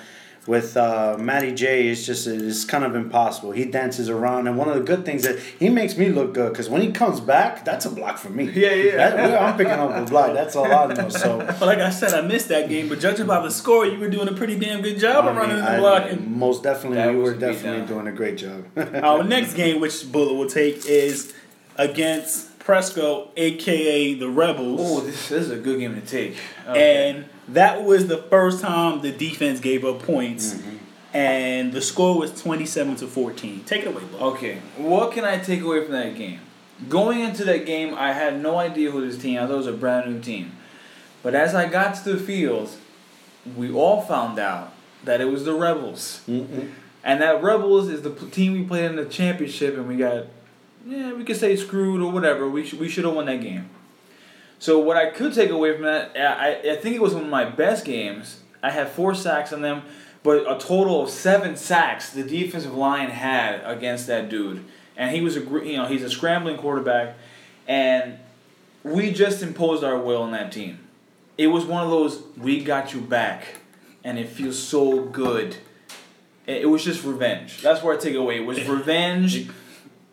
[0.47, 3.51] With uh, Matty J, it's just it's kind of impossible.
[3.51, 6.53] He dances around, and one of the good things that he makes me look good
[6.53, 8.45] because when he comes back, that's a block for me.
[8.55, 8.97] Yeah, yeah.
[9.11, 10.35] That- I'm picking up a block.
[10.35, 11.09] That's all I know.
[11.09, 12.89] So But like I said, I missed that game.
[12.89, 15.37] But judging by the score, you were doing a pretty damn good job I of
[15.37, 16.39] running mean, and I- blocking.
[16.39, 18.67] most definitely, That we were definitely doing a great job.
[18.77, 21.33] Our next game, which Bullet will take, is
[21.77, 24.81] against Presco, aka the Rebels.
[24.83, 26.37] Oh, this, this is a good game to take.
[26.69, 27.11] Okay.
[27.11, 30.55] And that was the first time the defense gave up points.
[30.55, 30.77] Mm-hmm.
[31.15, 33.65] And the score was 27 to 14.
[33.65, 34.19] Take it away, Bo.
[34.33, 36.41] Okay, what can I take away from that game?
[36.91, 39.39] Going into that game, I had no idea who this team.
[39.39, 40.53] I thought it was a brand new team.
[41.23, 42.71] But as I got to the field,
[43.57, 46.71] we all found out that it was the Rebels, Mm-mm.
[47.03, 50.27] and that Rebels is the team we played in the championship, and we got,
[50.85, 52.49] yeah, we could say screwed or whatever.
[52.49, 53.71] We sh- we should have won that game.
[54.59, 57.31] So what I could take away from that, I I think it was one of
[57.31, 58.41] my best games.
[58.63, 59.83] I had four sacks on them,
[60.23, 64.65] but a total of seven sacks the defensive line had against that dude,
[64.97, 67.17] and he was a you know he's a scrambling quarterback,
[67.69, 68.19] and
[68.83, 70.81] we just imposed our will on that team.
[71.37, 73.61] It was one of those we got you back,
[74.03, 75.57] and it feels so good.
[76.47, 77.61] It, it was just revenge.
[77.61, 78.39] That's where I take away.
[78.39, 79.51] It was revenge,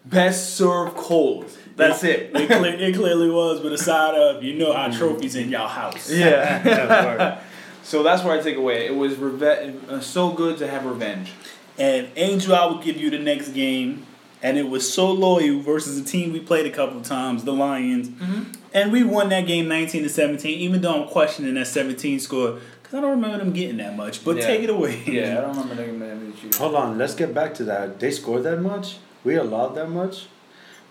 [0.06, 1.58] best served cold.
[1.76, 2.32] That's it.
[2.36, 5.68] It, cle- it clearly was, with a side of, you know, our trophies in y'all
[5.68, 6.12] house.
[6.12, 7.42] Yeah.
[7.84, 8.86] so that's where I take away.
[8.86, 11.32] It was reve- uh, so good to have revenge.
[11.80, 14.06] And Angel, I will give you the next game.
[14.44, 17.54] And it was so loyal versus a team we played a couple of times, the
[17.54, 18.10] Lions.
[18.10, 18.52] Mm-hmm.
[18.74, 22.60] And we won that game 19 to 17, even though I'm questioning that 17 score.
[22.82, 24.26] Because I don't remember them getting that much.
[24.26, 24.48] But Yeah.
[24.48, 25.02] take it away.
[25.06, 26.50] Yeah, I don't remember that game that you.
[26.60, 28.00] Hold on, let's get back to that.
[28.02, 28.98] They scored that much?
[29.24, 30.28] We allowed that much?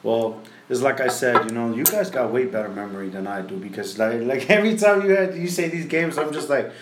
[0.02, 3.42] Well, it's like I said, you know, you guys got way better memory than I
[3.42, 6.72] do because like like every time you had you say these games, I'm just like,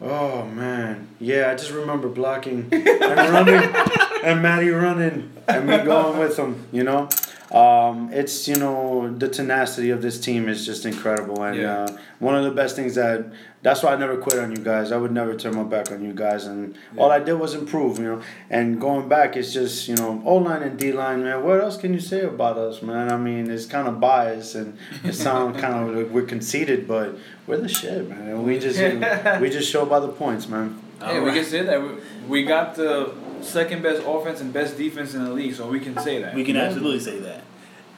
[0.00, 3.74] oh man, yeah, I just remember blocking and running
[4.24, 7.08] and Matty running and me going with him, you know.
[7.52, 11.82] Um, it's you know the tenacity of this team is just incredible and Yeah.
[11.84, 13.26] uh, one of the best things that
[13.62, 14.90] that's why I never quit on you guys.
[14.90, 17.98] I would never turn my back on you guys and all I did was improve,
[17.98, 18.22] you know.
[18.50, 21.44] And going back, it's just you know O line and D line, man.
[21.44, 23.12] What else can you say about us, man?
[23.12, 27.16] I mean, it's kind of biased and it sounds kind of like we're conceited, but
[27.46, 28.26] we're the shit, man.
[28.28, 28.78] And we just
[29.40, 30.82] we just show by the points, man.
[31.00, 31.88] Hey, we can say that we,
[32.26, 33.12] we got the
[33.46, 36.34] second best offense and best defense in the league, so we can say that.
[36.34, 37.44] We can absolutely say that.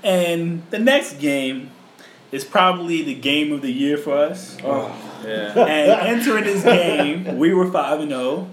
[0.03, 1.71] And the next game
[2.31, 4.57] is probably the game of the year for us.
[4.63, 5.53] Oh, yeah.
[5.59, 8.49] And entering this game, we were 5 and 0,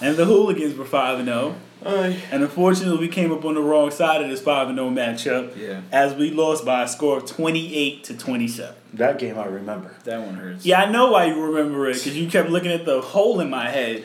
[0.00, 1.54] and the Hooligans were 5 and 0.
[1.84, 5.56] And unfortunately, we came up on the wrong side of this 5 and 0 matchup
[5.56, 8.74] Yeah, as we lost by a score of 28 to 27.
[8.94, 9.94] That game I remember.
[10.04, 10.66] that one hurts.
[10.66, 13.48] Yeah, I know why you remember it because you kept looking at the hole in
[13.50, 14.04] my head.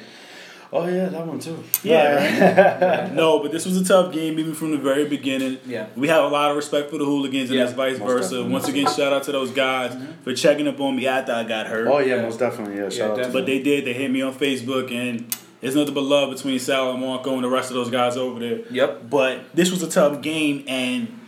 [0.75, 1.63] Oh yeah, that one too.
[1.83, 5.59] Yeah, No, but this was a tough game even from the very beginning.
[5.67, 5.86] Yeah.
[5.95, 8.29] We have a lot of respect for the hooligans and Yeah, that's vice versa.
[8.29, 8.51] definitely.
[8.53, 11.67] Once again, shout out to those guys for checking up on me after I got
[11.67, 11.88] hurt.
[11.88, 12.21] Oh yeah, Yeah.
[12.23, 12.77] most definitely.
[12.77, 13.41] Yeah, shout out definitely.
[13.41, 13.86] But they did.
[13.86, 17.43] They hit me on Facebook, and there's nothing but love between Sal and Marco and
[17.43, 18.59] the rest of those guys over there.
[18.71, 19.09] Yep.
[19.12, 21.19] But this was a tough game, and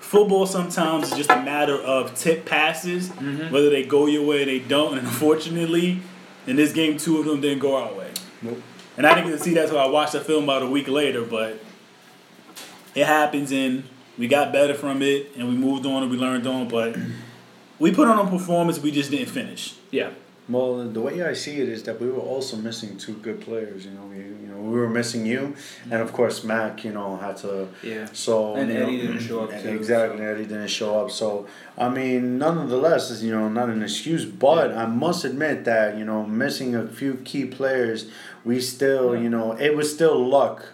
[0.00, 3.52] football sometimes is just a matter of tip passes, Mhm.
[3.52, 4.98] whether they go your way or they don't.
[4.98, 6.00] And unfortunately,
[6.48, 8.08] in this game, two of them didn't go our way.
[8.42, 8.60] Nope.
[9.00, 10.86] And I didn't get to see that until I watched the film about a week
[10.86, 11.58] later, but
[12.94, 13.84] it happens and
[14.18, 16.98] we got better from it and we moved on and we learned on, but
[17.78, 19.74] we put on a performance we just didn't finish.
[19.90, 20.10] Yeah.
[20.50, 23.86] Well, the way I see it is that we were also missing two good players.
[23.86, 26.84] You know, we you know we were missing you, and of course Mac.
[26.84, 27.68] You know had to.
[27.84, 28.08] Yeah.
[28.12, 30.24] So And you know, Eddie didn't show up, too, Exactly, so.
[30.24, 31.10] Eddie didn't show up.
[31.12, 31.46] So
[31.78, 36.04] I mean, nonetheless, is you know not an excuse, but I must admit that you
[36.04, 38.10] know missing a few key players,
[38.44, 39.20] we still Yeah.
[39.22, 40.64] you know it was still luck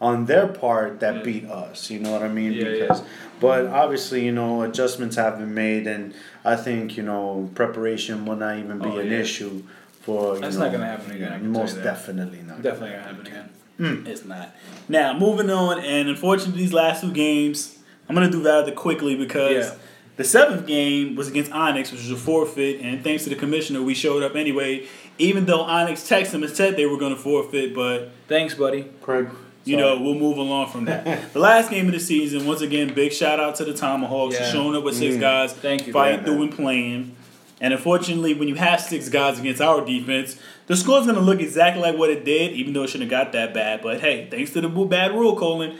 [0.00, 1.22] on their part that Yeah.
[1.22, 1.90] beat us.
[1.90, 2.52] You know what I mean?
[2.52, 2.72] Yeah, yeah.
[2.80, 3.02] because.
[3.40, 8.36] But obviously, you know, adjustments have been made, and I think you know preparation will
[8.36, 9.18] not even be Oh, an yeah.
[9.20, 9.62] issue
[10.02, 10.34] for.
[10.36, 12.62] You That's know, not gonna happen again, I can tell most definitely not.
[12.62, 13.48] Definitely gonna happen again.
[13.80, 14.06] Mm.
[14.08, 14.54] It's not.
[14.88, 17.76] Now, moving on, and unfortunately, these last two games,
[18.08, 19.74] I'm going to do rather quickly because Yeah.
[20.16, 23.82] the seventh game was against Onyx, which was a forfeit, and thanks to the commissioner,
[23.82, 24.84] we showed up anyway,
[25.18, 28.84] even though Onyx texted them and said they were going to forfeit, but Thanks, buddy.
[29.02, 29.28] Craig.
[29.64, 31.32] You know, we'll move along from that.
[31.32, 34.44] the last game of the season, once again, big shout out to the Tomahawks for
[34.44, 35.20] showing up with six Mm.
[35.20, 36.24] guys, Thank you, fighting man.
[36.24, 37.16] through and playing.
[37.60, 41.40] And unfortunately, when you have six guys against our defense, the score's going to look
[41.40, 43.80] exactly like what it did, even though it shouldn't have got that bad.
[43.82, 45.76] But hey, thanks to the bad rule, Colin,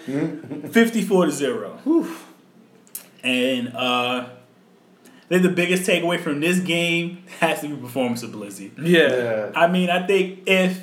[0.73, 2.07] 54 to 0.
[3.23, 4.36] And uh, I
[5.29, 8.71] think the biggest takeaway from this game has to be performance of Blizzy.
[8.79, 9.09] Yeah.
[9.09, 9.51] Yeah.
[9.55, 10.81] I mean, I think if,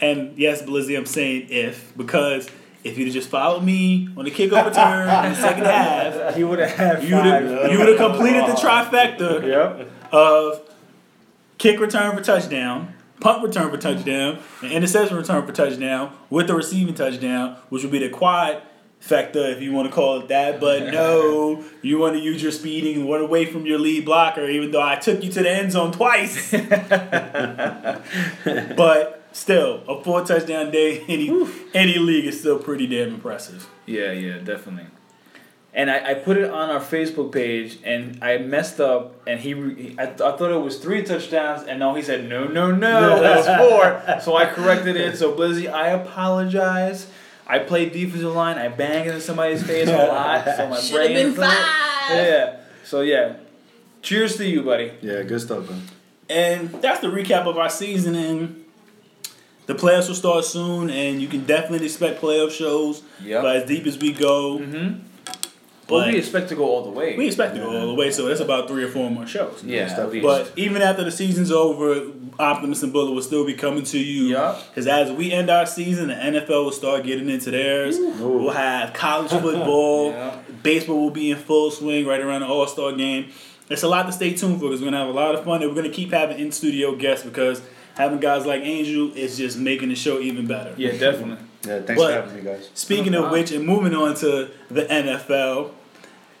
[0.00, 2.48] and yes, Blizzy, I'm saying if, because
[2.84, 6.44] if you'd have just followed me on the kickoff return in the second half, He
[6.44, 9.42] would have had you would have you would have completed the trifecta
[9.80, 9.90] Yep.
[10.12, 10.60] of
[11.58, 16.54] kick return for touchdown, punt return for touchdown, and interception return for touchdown with the
[16.54, 18.60] receiving touchdown, which would be the quad
[19.06, 20.60] factor if you want to call it that.
[20.60, 24.46] But no, you want to use your speeding and run away from your lead blocker,
[24.46, 26.50] even though I took you to the end zone twice.
[28.76, 31.28] but still, a four touchdown day any
[31.74, 33.68] any league is still pretty damn impressive.
[33.86, 34.86] Yeah, yeah, definitely.
[35.72, 39.52] And I, I put it on our Facebook page, and I messed up, and he,
[39.52, 42.70] re- I, th- I thought it was three touchdowns, and no, he said no, no,
[42.70, 44.20] no, that's four.
[44.22, 45.18] So I corrected it.
[45.18, 47.10] So Blizzy, I apologize.
[47.46, 48.58] I played defensive line.
[48.58, 51.26] I banged into somebody's face a lot, so my Should have brain.
[51.26, 51.56] been five.
[52.10, 52.56] Yeah.
[52.84, 53.36] So yeah,
[54.02, 54.92] cheers to you, buddy.
[55.00, 55.82] Yeah, good stuff, man.
[56.28, 58.14] And that's the recap of our season.
[58.16, 58.64] And
[59.66, 63.02] the playoffs will start soon, and you can definitely expect playoff shows.
[63.22, 63.42] Yep.
[63.42, 65.00] But as deep as we go, Mm-hmm.
[65.88, 67.16] Well, But- we expect to go all the way.
[67.16, 68.10] we expect to go all the way.
[68.10, 69.62] So that's about three or four more shows.
[69.64, 70.24] yeah, at least.
[70.24, 72.02] But even after the season's over,
[72.38, 74.24] Optimus and Bullet will still be coming to you.
[74.24, 74.56] Yeah.
[74.68, 77.96] Because as we end our season, the NFL will start getting into theirs.
[77.98, 80.10] We'll have college football.
[80.16, 80.36] Yeah.
[80.62, 83.26] Baseball will be in full swing right around the All Star game.
[83.70, 85.44] It's a lot to stay tuned for because we're going to have a lot of
[85.44, 87.62] fun and we're going to keep having in studio guests because
[87.96, 90.72] having guys like Angel is just making the show even better.
[90.76, 91.38] yeah, definitely.
[91.66, 92.70] Yeah, thanks But- for having me, guys.
[92.74, 95.70] Speaking of which, and moving on to the NFL,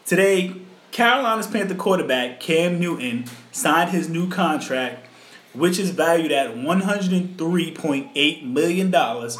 [0.04, 0.52] today
[0.92, 5.06] Carolina's Panther quarterback Cam Newton signed his new contract,
[5.52, 9.36] which is valued at one hundred and three point eight million dollars,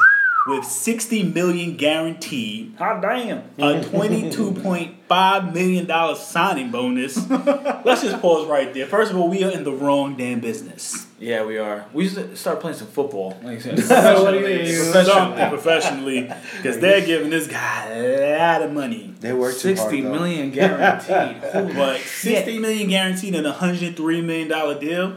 [0.46, 2.74] with sixty million guaranteed.
[2.78, 3.42] Hot damn.
[3.58, 7.28] A twenty-two point five million dollars signing bonus.
[7.84, 8.86] Let's just pause right there.
[8.86, 11.06] First of all, we are in the wrong damn business.
[11.18, 11.86] Yeah, we are.
[11.94, 13.38] We should start playing some football.
[13.42, 13.78] Like said,
[14.22, 15.04] What do you mean?
[15.04, 19.14] Something professionally, because they're giving this guy a lot of money.
[19.20, 20.18] They work too Sixty hard, though.
[20.20, 21.42] million guaranteed.
[21.52, 22.36] Holy But shit.
[22.36, 25.16] sixty million guaranteed and a hundred three million dollar deal.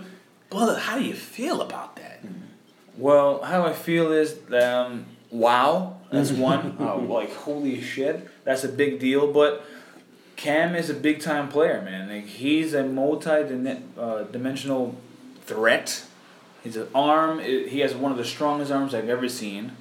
[0.49, 2.21] But how do you feel about that?
[2.97, 6.75] Well, how I feel is, um, wow, that's one.
[6.79, 9.31] uh, like holy shit, that's a big deal.
[9.31, 9.65] But
[10.35, 12.09] Cam is a big time player, man.
[12.09, 14.95] Like he's a multi uh, dimensional
[15.45, 16.05] threat.
[16.63, 19.71] His arm, he has one of the strongest arms I've ever seen,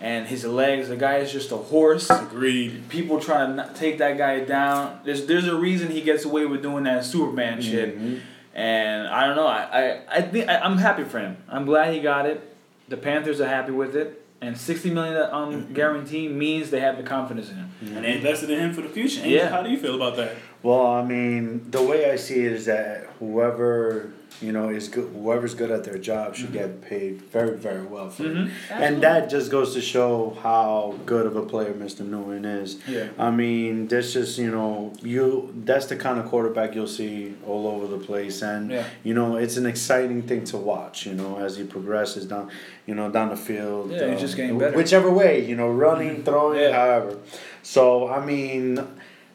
[0.00, 0.88] and his legs.
[0.88, 2.10] The guy is just a horse.
[2.10, 2.88] Agreed.
[2.88, 5.00] People trying to take that guy down.
[5.04, 7.98] There's there's a reason he gets away with doing that Superman shit.
[7.98, 8.20] Mhm.
[8.52, 9.46] And I don't know.
[9.46, 11.36] I I, I think I, I'm happy for him.
[11.48, 12.56] I'm glad he got it.
[12.88, 14.23] The Panthers are happy with it.
[14.40, 15.74] And sixty million on mm-hmm.
[15.74, 17.70] guarantee means they have the confidence in him.
[17.80, 19.20] And they invested in him for the future.
[19.20, 19.48] Angel, Yeah.
[19.48, 20.34] How do you feel about that?
[20.62, 25.10] Well, I mean, the way I see it is that whoever you know is good,
[25.14, 26.54] whoever's good at their job should mm-hmm.
[26.54, 28.34] get paid very, very well for it.
[28.34, 28.50] Mhm.
[28.70, 32.00] And that just goes to show how good of a player Mr.
[32.00, 32.78] Newton is.
[32.88, 33.08] Yeah.
[33.18, 37.66] I mean, that's just you know you that's the kind of quarterback you'll see all
[37.66, 38.84] over the place, and Yeah.
[39.02, 41.06] you know it's an exciting thing to watch.
[41.06, 42.50] You know as he progresses down,
[42.86, 43.90] you know down the field.
[43.90, 44.76] Yeah, he's just um, getting better.
[44.76, 46.22] Whichever way, you know, running, mm-hmm.
[46.24, 46.72] throwing, Yeah.
[46.72, 47.18] however.
[47.62, 48.78] So I mean,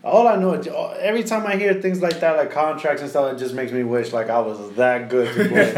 [0.02, 3.38] All I know, every time I hear things like that, like contracts and stuff, it
[3.38, 5.74] just makes me wish like I was that good to play.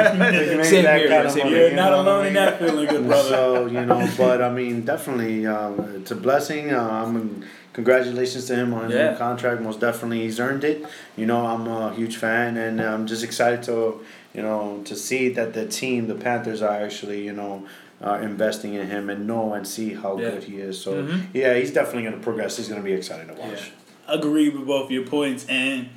[0.63, 2.33] Same that here, kind of same money, You're not know I alone in mean?
[2.35, 3.29] that feeling, good brother.
[3.29, 6.71] So you know, but I mean, definitely, um, it's a blessing.
[6.71, 7.43] Uh, I mean,
[7.73, 9.11] congratulations to him on his Yeah.
[9.13, 9.59] new contract.
[9.63, 10.85] Most definitely, he's earned it.
[11.17, 14.01] You know, I'm a huge fan, and I'm just excited to,
[14.35, 17.65] you know, to see that the team, the Panthers, are actually, you know.
[18.03, 20.31] Uh, investing in him and know and see how Yeah.
[20.31, 20.81] good he is.
[20.81, 21.25] So Mhm.
[21.35, 22.57] yeah, he's definitely going to progress.
[22.57, 23.73] He's going to be exciting to watch.
[24.07, 25.89] Agree with both your points, and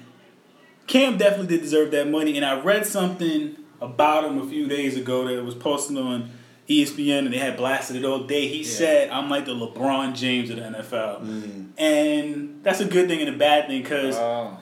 [0.87, 2.37] Cam definitely did deserve that money.
[2.37, 6.31] And I read something about him a few days ago that was posted on
[6.69, 8.47] ESPN, and they had blasted it all day.
[8.49, 8.69] He Yeah.
[8.69, 11.67] said, "I'm like the LeBron James of the NFL," Mm.
[11.77, 14.57] and that's a good thing and a bad thing because, Oh.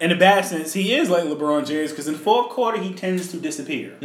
[0.00, 2.92] in a bad sense, he is like LeBron James because in the fourth quarter he
[2.94, 3.92] tends to disappear.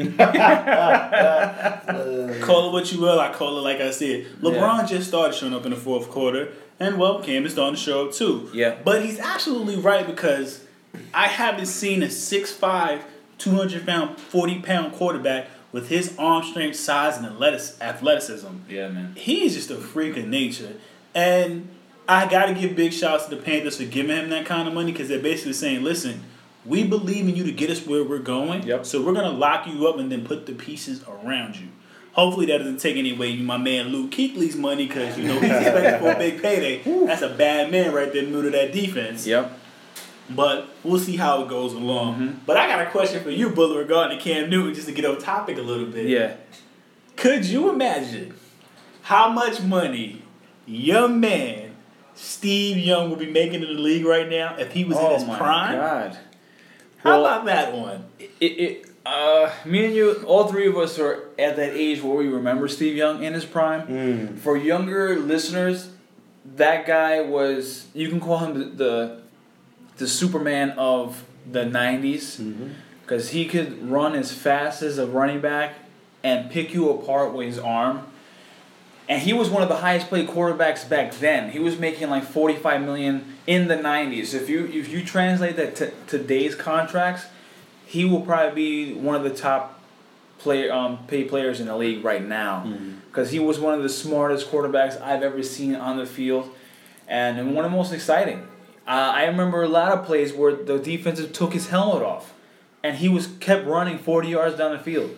[2.42, 3.20] Call it what you will.
[3.20, 4.26] I call it like I said.
[4.42, 6.50] LeBron just started showing up in the fourth quarter,
[6.82, 8.50] and well, Cam is starting the show too.
[8.54, 8.78] Yeah.
[8.84, 10.66] But he's absolutely right because
[11.14, 13.02] I haven't seen a 6'5",
[13.38, 18.48] 200 pound, 40 pound quarterback with his arm strength, size, and athleticism.
[18.68, 19.14] Yeah, man.
[19.16, 20.74] He is just a freak of nature.
[21.16, 21.70] And
[22.08, 24.74] I got to give big shouts to the Panthers for giving him that kind of
[24.74, 26.24] money because they're basically saying, listen,
[26.66, 28.64] we believe in you to get us where we're going.
[28.64, 28.86] Yep.
[28.86, 31.70] So we're going to lock you up and then put the pieces around you.
[32.14, 35.40] Hopefully that doesn't take any away from my man Luke Kuechly's money because, you know,
[35.40, 36.82] he's expecting for a big payday.
[37.06, 39.26] That's a bad man right there, new to that defense.
[39.26, 39.60] Yep.
[40.30, 42.16] But we'll see how it goes along.
[42.20, 42.36] Mhm.
[42.46, 45.20] But I got a question for you, Bullet, regarding Cam Newton, just to get off
[45.20, 46.08] topic a little bit.
[46.08, 46.36] Yeah.
[47.16, 48.34] Could you imagine
[49.04, 50.22] how much money
[50.66, 51.76] young man
[52.16, 55.24] Steve Young would be making in the league right now if he was in his
[55.24, 55.76] oh my prime?
[55.78, 56.18] God.
[56.98, 58.06] How Well- about that one?
[58.20, 62.16] It, it, uh, me and you, all three of us are at that age where
[62.16, 63.88] we remember Steve Young in his prime.
[63.88, 64.38] Mm.
[64.38, 65.90] For younger listeners,
[66.56, 69.22] that guy was you can call him the the,
[69.98, 72.74] the Superman of the '90s Mhm.
[73.02, 75.74] because he could run as fast as a running back
[76.24, 78.04] and pick you apart with his arm.
[79.10, 81.50] And he was one of the highest paid quarterbacks back then.
[81.52, 84.34] He was making like 45 million in the 90s.
[84.34, 87.26] If you if you translate that to today's contracts,
[87.92, 89.62] he will probably be one of the top
[90.40, 92.64] player um paid players in the league right now.
[93.10, 96.46] Because he was one of the smartest quarterbacks I've ever seen on the field,
[97.08, 98.40] and, and one of the most exciting.
[98.88, 102.34] Uh, I remember a lot of plays where the defensive took his helmet off,
[102.82, 105.12] and he was kept running forty yards down the field,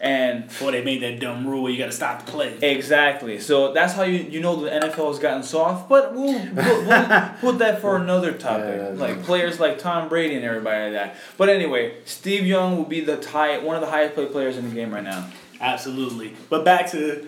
[0.00, 2.56] and Before they made that dumb rule you got to stop the play.
[2.62, 3.40] exactly.
[3.40, 5.88] So that's how you you know the NFL has gotten soft.
[5.88, 9.24] But we'll we'll, we'll put that for another topic, Yeah, like right.
[9.24, 11.16] players like Tom Brady and everybody like that.
[11.36, 14.68] But anyway, Steve Young will be the high, one of the highest paid players in
[14.68, 15.28] the game right now.
[15.60, 16.34] Absolutely.
[16.48, 17.26] But back to the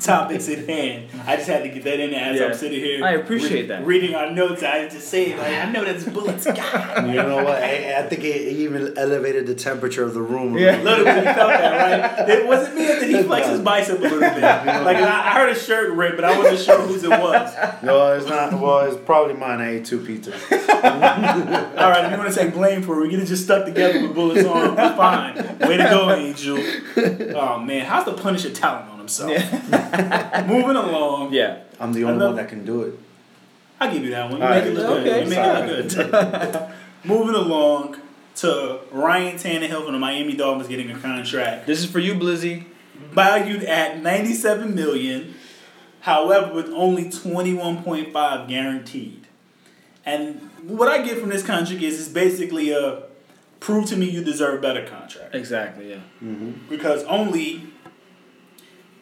[0.04, 1.08] topics at hand.
[1.26, 2.46] I just had to get that in there as Yeah.
[2.46, 3.04] I'm sitting here.
[3.04, 3.86] I appreciate re- that.
[3.86, 7.06] Reading our notes, I just say, like, I know that's Bullet's guy.
[7.06, 7.62] You know what?
[7.62, 10.56] I, I think it even elevated the temperature of the room.
[10.56, 10.80] a Yeah.
[10.80, 12.28] A little bit, you felt that, right?
[12.28, 14.40] It wasn't me that he flexed his bicep a little bit.
[14.90, 17.54] Like I I heard a shirt rip, but I wasn't sure whose it was.
[17.82, 18.52] No, it's not.
[18.60, 19.60] Well, it's probably mine.
[19.60, 20.34] I ate two pizzas.
[20.82, 23.64] All right, if you want to take blame for it, we get it just stuck
[23.66, 24.78] together with bullets on.
[24.78, 25.34] It's fine.
[25.68, 26.58] Way to go, Angel.
[27.36, 29.52] Oh man, how's the Punisher talent on himself?
[30.46, 31.32] Moving along.
[31.32, 31.60] Yeah.
[31.78, 32.94] I'm the only Another- one that can do it.
[33.80, 34.38] I'll give you that one.
[34.40, 35.04] You All make right, it look okay.
[35.04, 35.24] good.
[35.24, 36.74] You make it look good.
[37.04, 37.96] Moving along
[38.36, 42.66] to Ryan Tannehill from the Miami Dolphins getting a contract This is for you, Blizzy.
[43.10, 45.34] valued at 97 million,
[46.00, 49.26] however with only 21.5 guaranteed.
[50.04, 53.04] And what I get from this contract is it's basically a
[53.60, 55.90] prove to me you deserve a better contract Exactly.
[55.90, 55.96] Yeah.
[56.22, 56.68] Mm-hmm.
[56.68, 57.64] because only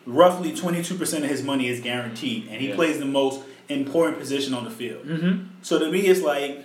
[0.09, 2.75] roughly 22% of his money is guaranteed and he Yeah.
[2.75, 5.05] plays the most important position on the field.
[5.07, 5.45] Mm-hmm.
[5.63, 6.65] So to me it's like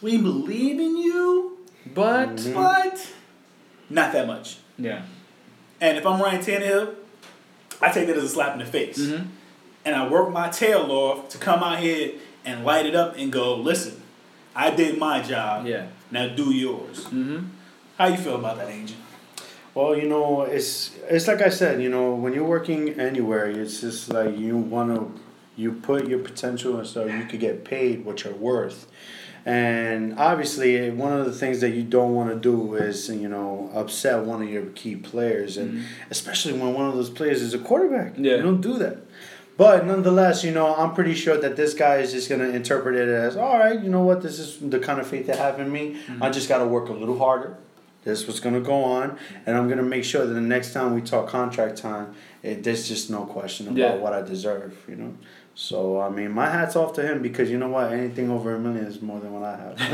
[0.00, 1.58] we believe in you,
[1.94, 2.54] But Mhm.
[2.54, 3.06] but
[3.90, 4.56] not that much.
[4.78, 5.02] yeah.
[5.80, 6.94] And if I'm Ryan Tannehill,
[7.80, 8.98] I take that as a slap in the face.
[8.98, 9.24] Mm-hmm.
[9.84, 12.12] And I work my tail off to come out here
[12.44, 14.02] and light it up and go, listen,
[14.56, 15.66] I did my job.
[15.66, 15.86] Yeah.
[16.10, 17.04] Now do yours.
[17.04, 17.38] Mm-hmm.
[17.98, 18.96] How you feel about that, Angel?
[19.78, 21.80] Well, you know, it's it's like I said.
[21.80, 25.20] You know, when you're working anywhere, it's just like you want to
[25.54, 28.88] you put your potential so you could get paid what you're worth.
[29.46, 33.70] And obviously, one of the things that you don't want to do is, you know,
[33.72, 35.82] upset one of your key players, and Mhm.
[36.10, 38.14] especially when one of those players is a quarterback.
[38.18, 38.36] Yeah.
[38.38, 38.96] You don't do that.
[39.56, 43.08] But nonetheless, you know, I'm pretty sure that this guy is just gonna interpret it
[43.08, 45.70] as, all right, you know what, this is the kind of faith they have in
[45.70, 45.96] me.
[46.20, 47.54] I just gotta work a little harder,
[48.04, 50.94] This is what's gonna go on, and I'm gonna make sure that the next time
[50.94, 53.94] we talk contract time, it, there's just no question about Yeah.
[53.96, 54.76] what I deserve.
[54.88, 55.14] You know.
[55.54, 57.92] So I mean, my hats off to him because you know what?
[57.92, 59.80] Anything over a million is more than what I have.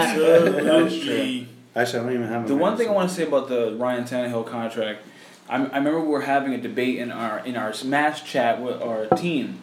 [0.00, 1.48] Absolutely.
[1.74, 2.44] Actually, I don't even have.
[2.44, 5.00] a The one thing I want to say about the Ryan Tannehill contract,
[5.48, 8.80] I, I remember we were having a debate in our in our smash chat with
[8.82, 9.60] our team,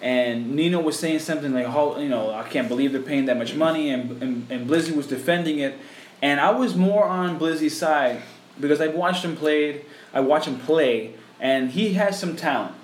[0.00, 3.38] and Nino was saying something like, "How you know I can't believe they're paying that
[3.38, 5.78] much money," and and, and Blizzy was defending it,
[6.22, 8.22] and I was more on Blizzy's side
[8.58, 9.84] because I've watched him played.
[10.14, 12.76] I watched him play, and he has some talent.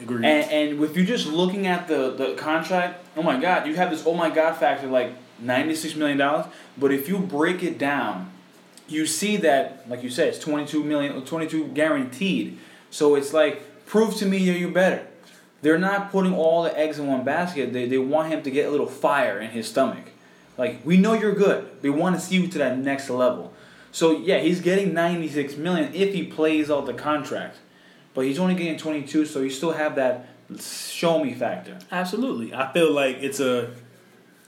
[0.00, 0.24] Agreed.
[0.24, 3.90] And, and if you're just looking at the, the contract, oh my God, you have
[3.90, 5.12] this oh my God factor like
[5.42, 6.44] $96 million.
[6.76, 8.32] But if you break it down,
[8.88, 12.58] you see that, like you said, it's 22 million, 22 guaranteed.
[12.90, 15.06] So it's like, prove to me you're better.
[15.62, 17.72] They're not putting all the eggs in one basket.
[17.72, 20.10] They, they want him to get a little fire in his stomach.
[20.56, 21.82] Like, we know you're good.
[21.82, 23.52] They want to see you to that next level.
[23.94, 27.58] So yeah, he's getting 96 million if he plays out the contract.
[28.12, 30.26] But he's only getting 22, so you still have that
[30.60, 31.78] show me factor.
[31.90, 32.54] Absolutely.
[32.54, 33.70] I feel like it's a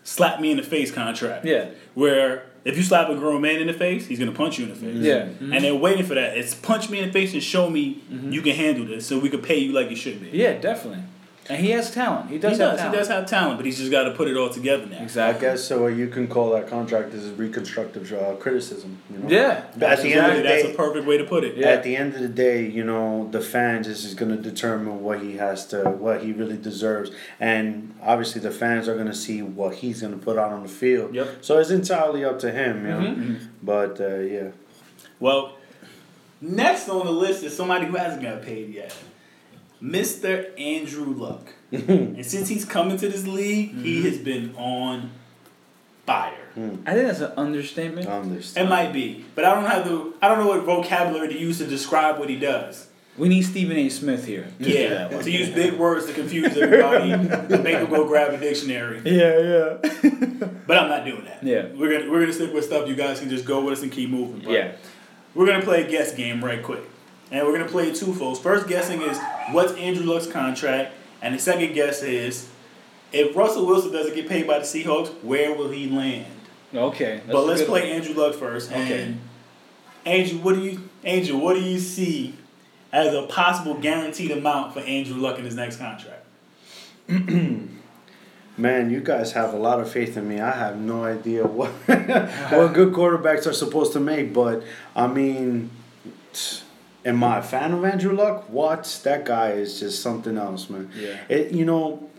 [0.05, 1.45] slap me in the face contract.
[1.45, 1.71] Yeah.
[1.95, 4.71] Where if you slap a grown man in the face, he's gonna punch you in
[4.71, 4.97] the face.
[4.97, 5.27] Yeah.
[5.27, 5.53] Mm-hmm.
[5.53, 6.37] And they're waiting for that.
[6.37, 8.33] It's punch me in the face and show me mm-hmm.
[8.33, 10.37] you can handle this, so we can pay you like you should be.
[10.37, 11.05] Yeah, definitely.
[11.49, 12.31] And he has talent.
[12.31, 12.79] He does, he have does.
[12.81, 12.95] talent.
[12.95, 15.03] He does have talent, but he's just got to put it all together now.
[15.03, 15.23] Exactly.
[15.23, 15.49] I Exactly.
[15.49, 15.87] guess so.
[15.87, 18.99] You can call that contract as reconstructive uh, criticism.
[19.11, 19.29] You know.
[19.29, 19.65] Yeah.
[19.77, 21.57] But at the end of the that's a perfect way to put it.
[21.57, 21.69] Yeah.
[21.69, 25.03] At the end of the day, you know, the fans is, is going to determine
[25.03, 29.15] what he has to, what he really deserves, and obviously the fans are going to
[29.15, 31.15] see what he's going to put out on the field.
[31.15, 31.39] Yep.
[31.45, 33.01] So it's entirely up to him, you know.
[33.01, 33.39] Mhm.
[33.63, 34.49] But uh, yeah,
[35.21, 35.57] Well,
[36.41, 38.95] next on the list is somebody who hasn't got paid yet.
[39.83, 40.59] Mr.
[40.59, 41.53] Andrew Luck.
[41.71, 41.91] Hmm.
[41.91, 44.09] and since he's coming to this league, he mm-hmm.
[44.09, 45.11] has been on
[46.07, 46.47] fire.
[46.55, 46.77] Hmm.
[46.87, 48.09] I think that's an understatement.
[48.09, 51.39] I It might be, but I don't have the I don't know what vocabulary to
[51.39, 52.87] use to describe what he does.
[53.19, 53.89] We need Stephen A.
[53.89, 54.47] Smith here.
[54.59, 57.11] Yeah, to use big words to confuse everybody,
[57.49, 59.01] to make them go grab a dictionary.
[59.05, 60.49] Yeah, yeah.
[60.67, 61.43] But I'm not doing that.
[61.43, 61.67] Yeah.
[61.75, 63.91] we're gonna we're gonna stick with stuff you guys can just go with us and
[63.91, 64.41] keep moving.
[64.41, 64.73] But Yeah.
[65.35, 66.83] we're gonna play a guess game right quick,
[67.31, 68.43] and we're gonna play it twofold.
[68.43, 69.19] First guessing is
[69.53, 72.49] what's Andrew Luck's contract, and the second guess is
[73.13, 76.27] if Russell Wilson doesn't get paid by the Seahawks, where will he land?
[76.75, 77.17] Okay.
[77.17, 77.91] that's but let's play one.
[77.91, 78.71] Andrew Luck first.
[78.71, 79.03] Okay.
[79.03, 79.21] And
[80.05, 82.35] Andrew, what do you Angel, what do you see
[82.93, 86.25] as a possible guaranteed amount for Andrew Luck in his next contract?
[88.59, 90.41] Man, you guys have a lot of faith in me.
[90.41, 91.89] I have no idea what what
[92.75, 94.65] good quarterbacks are supposed to make, but
[94.97, 95.71] I mean,
[97.07, 98.51] am I a fan of Andrew Luck?
[98.51, 99.01] What?
[99.05, 100.91] That guy is just something else, man.
[100.99, 101.17] Yeah.
[101.29, 102.11] It you know,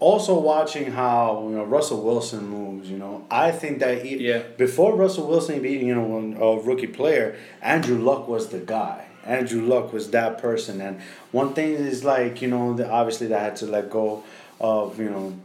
[0.00, 2.90] also watching how you know Russell Wilson moves.
[2.90, 4.42] You know, I think that he, Yeah.
[4.58, 9.06] before Russell Wilson being you know a rookie player, Andrew Luck was the guy.
[9.24, 11.00] Andrew Luck was that person, and
[11.32, 14.22] one thing is like you know the, obviously they had to let go
[14.60, 15.38] of you know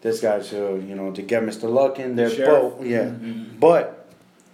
[0.00, 1.70] this guy to you know to get Mr.
[1.70, 2.30] Luck in there.
[2.30, 3.58] But yeah, mm-hmm.
[3.58, 4.05] but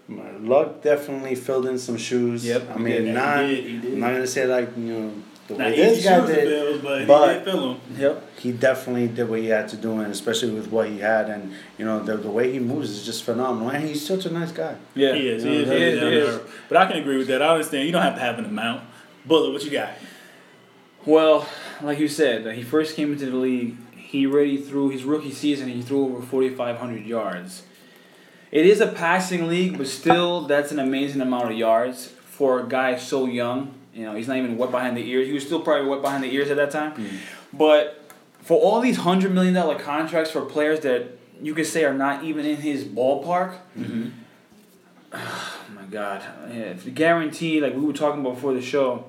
[0.09, 2.45] My luck definitely filled in some shoes.
[2.45, 3.07] Yep, I mean, did.
[3.07, 3.93] He not did, he did.
[3.95, 5.13] I'm not gonna say like you know
[5.49, 6.49] the Now, way this guy did.
[6.49, 7.81] fill, but, but- he did fill them.
[7.97, 8.29] Yep.
[8.39, 11.53] He definitely did what he had to do, and especially with what he had, and
[11.79, 13.71] you know the the way he moves is just phenomenal.
[13.71, 14.77] And he's such a nice guy.
[14.95, 15.15] Yeah.
[15.15, 15.45] He is.
[15.45, 15.69] Yeah, He is.
[15.69, 16.41] he is, he is.
[16.69, 17.41] But I can agree with that.
[17.43, 17.87] I understand.
[17.87, 18.83] You don't have to have an amount.
[19.25, 19.91] Bullet, what you got?
[21.07, 21.49] Well,
[21.81, 23.77] like you said, he first came into the league.
[23.97, 25.69] He already threw his rookie season.
[25.69, 27.63] He threw over forty five hundred yards.
[28.53, 32.69] It is a passing league, but still, that's an amazing amount of yards for a
[32.69, 33.75] guy so young.
[33.95, 35.27] You know, he's not even wet behind the ears.
[35.27, 36.95] He was still probably wet behind the ears at that time.
[36.95, 37.19] Mm.
[37.55, 38.05] But
[38.43, 42.25] for all these hundred million dollar contracts for players that you could say are not
[42.25, 44.11] even in his ballpark, mm-hmm.
[45.15, 49.07] oh my God, yeah, if the guarantee, like we were talking about before the show,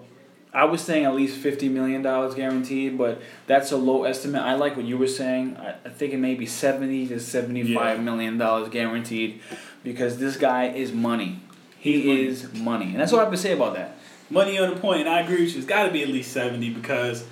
[0.54, 4.42] I was saying at least fifty million dollars guaranteed, but that's a low estimate.
[4.44, 5.58] I like what you were saying.
[5.58, 8.04] I, I think it may be seventy to seventy-five Yeah.
[8.04, 9.42] million dollars guaranteed,
[9.84, 11.40] because this guy is money.
[11.80, 12.26] He money.
[12.28, 13.98] is money, and that's what I have to say about that.
[14.30, 15.58] Money on the point, and I agree with you.
[15.58, 17.26] It's got to be at least 70 because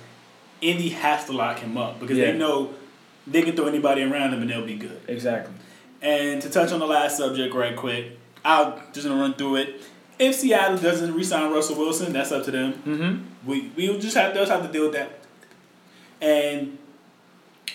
[0.60, 2.32] Indy has to lock him up because Yeah.
[2.32, 2.74] they know
[3.26, 5.00] they can throw anybody around him and they'll be good.
[5.08, 5.54] Exactly.
[6.02, 9.80] And to touch on the last subject right quick, I'll just gonna run through it.
[10.18, 12.74] If Seattle doesn't re-sign Russell Wilson, that's up to them.
[12.86, 13.48] Mm-hmm.
[13.48, 15.18] We we just have they'll have to deal with that.
[16.20, 16.78] And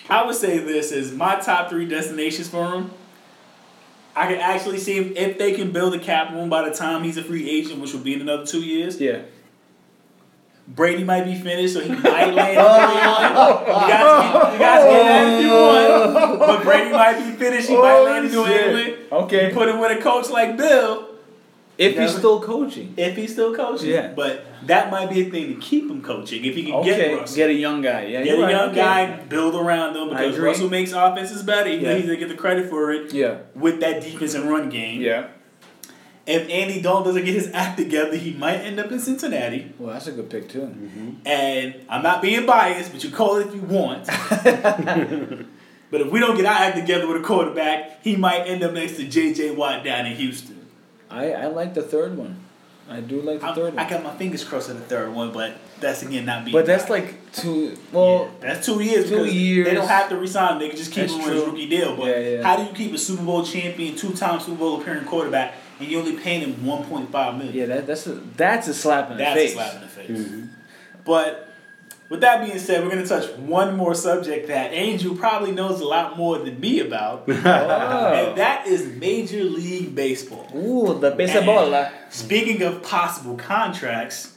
[0.08, 2.90] I would say this is my top three destinations for him.
[4.16, 7.04] I can actually see if, if they can build a cap room by the time
[7.04, 9.00] he's a free agent, which will be in another two years.
[9.00, 9.22] Yeah.
[10.66, 12.58] Brady might be finished, so he might land England.
[13.68, 16.38] You guys, you guys get that if you want.
[16.40, 18.86] But Brady might be finished, he might land in New England.
[19.10, 19.50] You Okay.
[19.54, 21.07] put him with a coach like Bill,
[21.78, 22.92] If he's still coaching.
[22.96, 23.90] if he's still coaching.
[23.90, 24.12] Yeah.
[24.14, 26.44] But that might be a thing to keep him coaching.
[26.44, 27.36] If he can Okay, get Russell.
[27.36, 28.06] get a young guy.
[28.06, 30.36] Yeah, Get a right, young guy, build around him because.
[30.38, 31.70] Russell makes offenses better.
[31.70, 31.94] He Yeah.
[31.94, 35.00] needs to get the credit for it Yeah, with that defense and run game.
[35.00, 35.28] yeah.
[36.26, 39.72] If Andy Dalton doesn't get his act together, he might end up in Cincinnati.
[39.78, 40.60] Well, that's a good pick too.
[40.62, 41.10] Mm-hmm.
[41.26, 44.04] And I'm not being biased, but you call it if you want.
[45.90, 48.72] but if we don't get our act together with a quarterback, he might end up
[48.72, 49.52] next to J.J.
[49.52, 50.57] Watt down in Houston.
[51.10, 52.36] I I like the third one.
[52.90, 53.84] I do like the I'm- third one.
[53.84, 56.54] I got my fingers crossed on the third one, but that's again not being.
[56.54, 57.06] but that's biased.
[57.12, 57.76] like two.
[57.92, 59.08] Well, Yeah, that's two years.
[59.10, 59.68] two years.
[59.68, 60.54] They don't have to resign.
[60.54, 60.58] him.
[60.60, 61.96] They can just keep That's him on his rookie deal.
[61.96, 62.42] But Yeah, yeah.
[62.42, 65.98] how do you keep a Super Bowl champion, two-time Super Bowl appearing quarterback, and you
[65.98, 67.54] only paying him one point five million?
[67.54, 69.54] yeah, that, that's a that's a slap in the that's face.
[69.54, 69.94] That's a slap in the
[70.24, 70.28] face.
[70.30, 70.46] Mm-hmm.
[71.04, 71.47] But
[72.08, 75.80] with that being said, we're going to touch one more subject that Angel probably knows
[75.80, 77.32] a lot more than me about, Oh.
[77.32, 80.50] and that is Major League Baseball.
[80.56, 81.74] Ooh, the baseball.
[81.74, 84.34] And Speaking of possible contracts,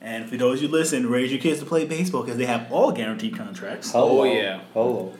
[0.00, 2.92] and for those you listen, raise your kids to play baseball because they have all
[2.92, 3.92] guaranteed contracts.
[3.94, 4.60] Oh, yeah.
[4.74, 5.14] Hello.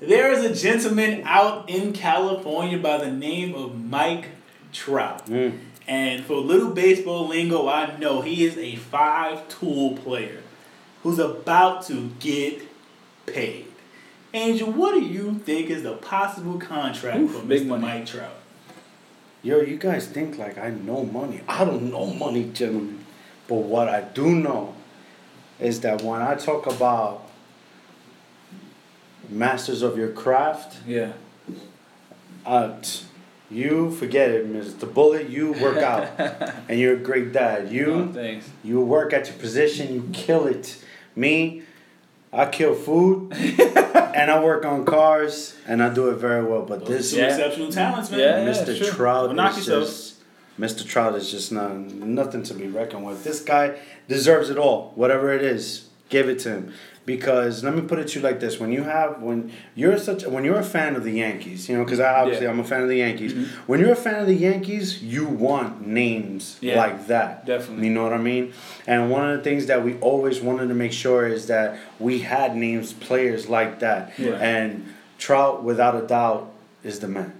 [0.00, 4.28] There is a gentleman out in California by the name of Mike
[4.72, 5.26] Trout.
[5.26, 5.58] Mm.
[5.86, 10.42] And for little baseball lingo, I know he is a five tool player
[11.02, 12.62] who's about to get
[13.26, 13.66] paid.
[14.34, 17.66] Angel, what do you think is the possible contract Oof, for Mr.
[17.66, 17.82] money.
[17.82, 18.32] Mike Trout?
[19.42, 21.40] Yo, you guys think like I know money.
[21.48, 23.04] I don't know money, gentlemen.
[23.46, 24.74] But what I do know
[25.58, 27.22] is that when I talk about
[29.28, 31.12] masters of your craft, Yeah.
[32.44, 33.04] uh, t-
[33.50, 34.92] you forget it, Mr.
[34.92, 35.30] Bullet.
[35.30, 36.08] You work out,
[36.68, 37.66] and you're a great dad.
[37.68, 38.50] Oh, You thanks.
[38.62, 39.94] you work at your position.
[39.94, 40.82] You kill it.
[41.22, 41.62] Me,
[42.32, 46.62] I kill food, and I work on cars, and I do it very well.
[46.62, 47.26] But Those this some Yeah.
[47.26, 48.20] exceptional talents, man.
[48.20, 48.52] Yeah.
[48.52, 48.76] Mr.
[48.76, 48.92] sure.
[48.92, 50.14] Trout Well, is just
[50.58, 50.86] Mr.
[50.86, 53.24] Trout is just not nothing to be reckoned with.
[53.24, 54.92] This guy deserves it all.
[54.94, 56.72] Whatever it is, give it to him.
[57.08, 60.26] Because let me put it to you like this: when you have when you're such
[60.26, 62.52] when you're a fan of the Yankees, you know, because I obviously Yeah.
[62.52, 63.32] I'm a fan of the Yankees.
[63.32, 63.62] Mm-hmm.
[63.66, 66.76] When you're a fan of the Yankees, you want names Yeah.
[66.76, 67.46] like that.
[67.46, 67.86] Definitely.
[67.86, 68.52] You know what I mean?
[68.86, 72.18] And one of the things that we always wanted to make sure is that we
[72.18, 74.12] had names players like that.
[74.18, 74.32] Yeah.
[74.34, 76.52] And Trout, without a doubt,
[76.84, 77.32] is the man.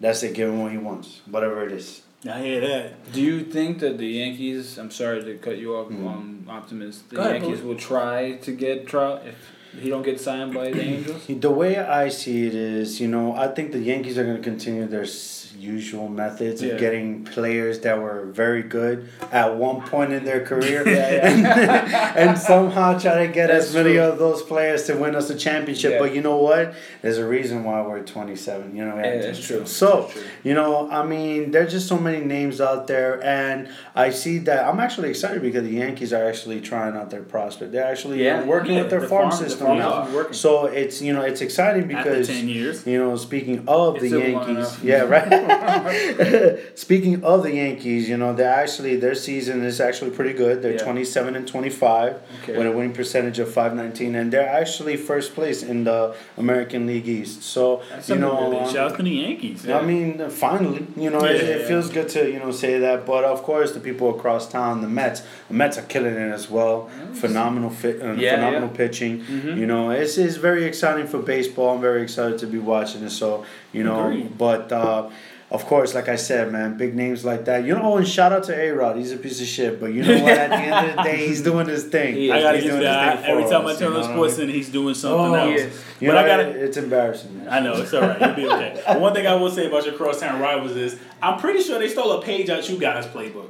[0.00, 0.34] That's it.
[0.34, 2.02] Give him what he wants, whatever it is.
[2.26, 3.12] I hear that.
[3.12, 4.76] Do you think that the Yankees?
[4.78, 6.06] I'm sorry to cut you off, Mhm.
[6.06, 7.02] um, Optimus.
[7.08, 9.36] The Go ahead, Yankees will try to get Trout if
[9.80, 11.22] he don't get signed by the Angels.
[11.28, 14.42] The way I see it is, you know, I think the Yankees are going to
[14.42, 16.74] continue their s- usual methods Yeah.
[16.74, 21.46] of getting players that were very good at one point in their career and,
[22.16, 24.02] and somehow try to get That's as many true.
[24.02, 25.92] of those players to win us a championship.
[25.92, 25.98] Yeah.
[25.98, 26.74] But you know what?
[27.02, 28.76] There's a reason why we're 27.
[28.76, 29.66] You know, Yeah, that's true.
[29.66, 30.22] So, That's true.
[30.44, 34.64] you know, I mean, there's just so many names out there, and I see that
[34.64, 37.72] I'm actually excited because the Yankees are actually trying out their prospect.
[37.72, 38.44] They're actually Yeah.
[38.44, 40.30] working with their the farm, farm- the system farm now.
[40.32, 42.86] So it's you know it's exciting because 10 years.
[42.86, 45.28] you know speaking of It's the Yankees, yeah right.
[46.74, 50.62] speaking of the Yankees, you know they're actually their season is actually pretty good.
[50.62, 50.84] They're Yeah.
[50.84, 52.56] 27 and 25 Okay.
[52.58, 57.08] with a winning percentage of 519, and they're actually first place in the American League
[57.08, 57.42] East.
[57.42, 58.40] So That's you know.
[58.40, 59.68] really um, Shout out to the Yankees.
[59.68, 61.66] I mean, finally, you know, it, Yeah, it yeah.
[61.68, 63.06] feels good to you know say that.
[63.06, 66.50] But of course, the people across town, the Mets, the Mets are killing it as
[66.50, 66.88] well.
[67.14, 68.76] Phenomenal fit, uh, Yeah, phenomenal yeah.
[68.76, 69.20] pitching.
[69.20, 69.56] Mhm.
[69.60, 71.74] You know, it's, it's very exciting for baseball.
[71.74, 73.10] I'm very excited to be watching it.
[73.10, 74.36] So you know, Agreed.
[74.38, 74.72] but.
[74.72, 75.10] Uh,
[75.50, 77.64] of course, like I said, man, big names like that.
[77.64, 78.98] You know, and shout out to A Rod.
[78.98, 80.30] He's a piece of shit, but you know what?
[80.30, 82.16] At the end of the day, he's doing his thing.
[82.16, 83.20] He I gotta He's doing you his that.
[83.22, 84.36] thing Every time I turn on Sports?
[84.36, 85.58] Center, he's doing something Oh, else.
[85.58, 85.84] yes.
[86.00, 86.48] You but know, I gotta.
[86.50, 87.38] it- it's embarrassing.
[87.38, 87.48] Man.
[87.48, 88.20] I know it's all right.
[88.20, 88.82] You'll be okay.
[89.00, 92.12] One thing I will say about your crosstown rivals is I'm pretty sure they stole
[92.12, 93.48] a page out of you guys' playbook,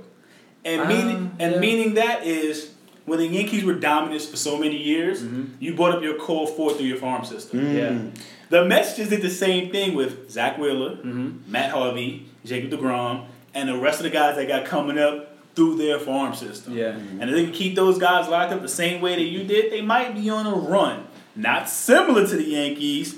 [0.65, 1.59] and meaning Um, and yeah.
[1.61, 2.71] meaning that is
[3.09, 5.23] when the Yankees were dominant for so many years,
[5.61, 7.61] you brought up your core four through your farm system.
[7.61, 7.77] Mm.
[7.77, 8.21] Yeah.
[8.51, 11.51] The Mets just did the same thing with Zach Wheeler, Mm-hmm.
[11.53, 15.77] Matt Harvey, Jacob DeGrom, and the rest of the guys that got coming up through
[15.77, 16.75] their farm system.
[16.77, 16.91] Yeah.
[16.91, 19.73] And if they can keep those guys locked up the same way that you did,
[19.73, 21.07] they might be on a run.
[21.37, 23.17] Not similar to the Yankees,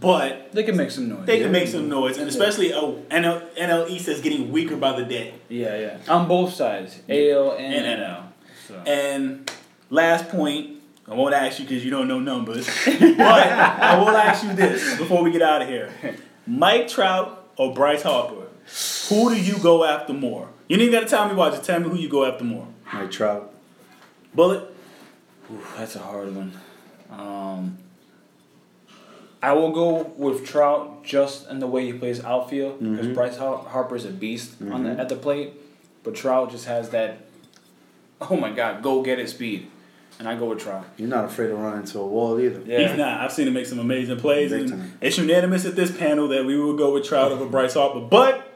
[0.00, 1.26] but They can make some noise.
[1.26, 1.42] they Yeah.
[1.44, 2.16] can make some noise.
[2.16, 5.34] And especially oh, NL, NL East is getting weaker by the day.
[5.48, 5.96] Yeah, yeah.
[6.08, 8.22] On both sides, AL and, And NL.
[8.70, 8.90] So.
[8.90, 9.50] And
[9.90, 10.76] last point,
[11.08, 14.96] I won't ask you because you don't know numbers, but I will ask you this
[14.96, 15.90] before we get out of here:
[16.46, 18.46] Mike Trout or Bryce Harper?
[19.08, 20.48] Who do you go after more?
[20.68, 21.50] You ain't got to tell me why.
[21.50, 22.68] Just tell me who you go after more.
[22.92, 23.52] Mike Trout.
[24.34, 24.62] Bullet.
[25.52, 26.52] Ooh, that's a hard one.
[27.10, 27.78] Um,
[29.42, 33.14] I will go with Trout just in the way he plays outfield because Mhm.
[33.14, 35.00] Bryce Harper is a beast on the Mhm.
[35.00, 35.54] at the plate,
[36.04, 37.18] but Trout just has that.
[38.20, 39.70] Oh my God, go get it speed,
[40.18, 40.84] and I go with Trout.
[40.98, 42.60] You're not afraid to run into a wall either.
[42.66, 42.88] Yeah.
[42.88, 43.20] He's not.
[43.20, 44.92] I've seen him make some amazing plays, Big and time.
[45.00, 48.00] it's unanimous at this panel that we will go with Trout over Bryce Harper.
[48.00, 48.46] But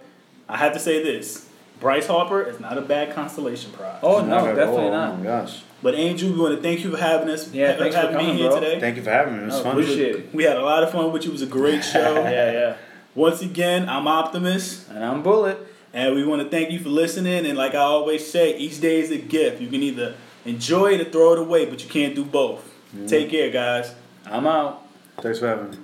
[0.48, 1.48] I have to say this:
[1.80, 4.00] Bryce Harper is not a bad consolation prize.
[4.02, 5.12] Oh no, Not definitely not.
[5.12, 5.62] Oh my gosh.
[5.82, 7.52] But Angel, we want to thank you for having us.
[7.52, 8.60] Yeah, ha- thanks for having me coming, here bro.
[8.60, 8.80] today.
[8.80, 9.42] Thank you for having me.
[9.42, 9.72] It was Oh, fun.
[9.72, 10.34] appreciate it.
[10.34, 11.30] We had a lot of fun with you.
[11.30, 12.14] It was a great show.
[12.24, 12.76] Yeah, yeah.
[13.14, 15.58] Once again, I'm Optimus, And I'm Bullet.
[15.94, 17.46] And we want to thank you for listening.
[17.46, 19.62] And like I always say, each day is a gift.
[19.62, 22.68] You can either enjoy it or throw it away, but you can't do both.
[22.94, 23.06] Mm-hmm.
[23.06, 23.94] Take care, guys.
[24.26, 24.86] I'm out.
[25.18, 25.78] Thanks for having me.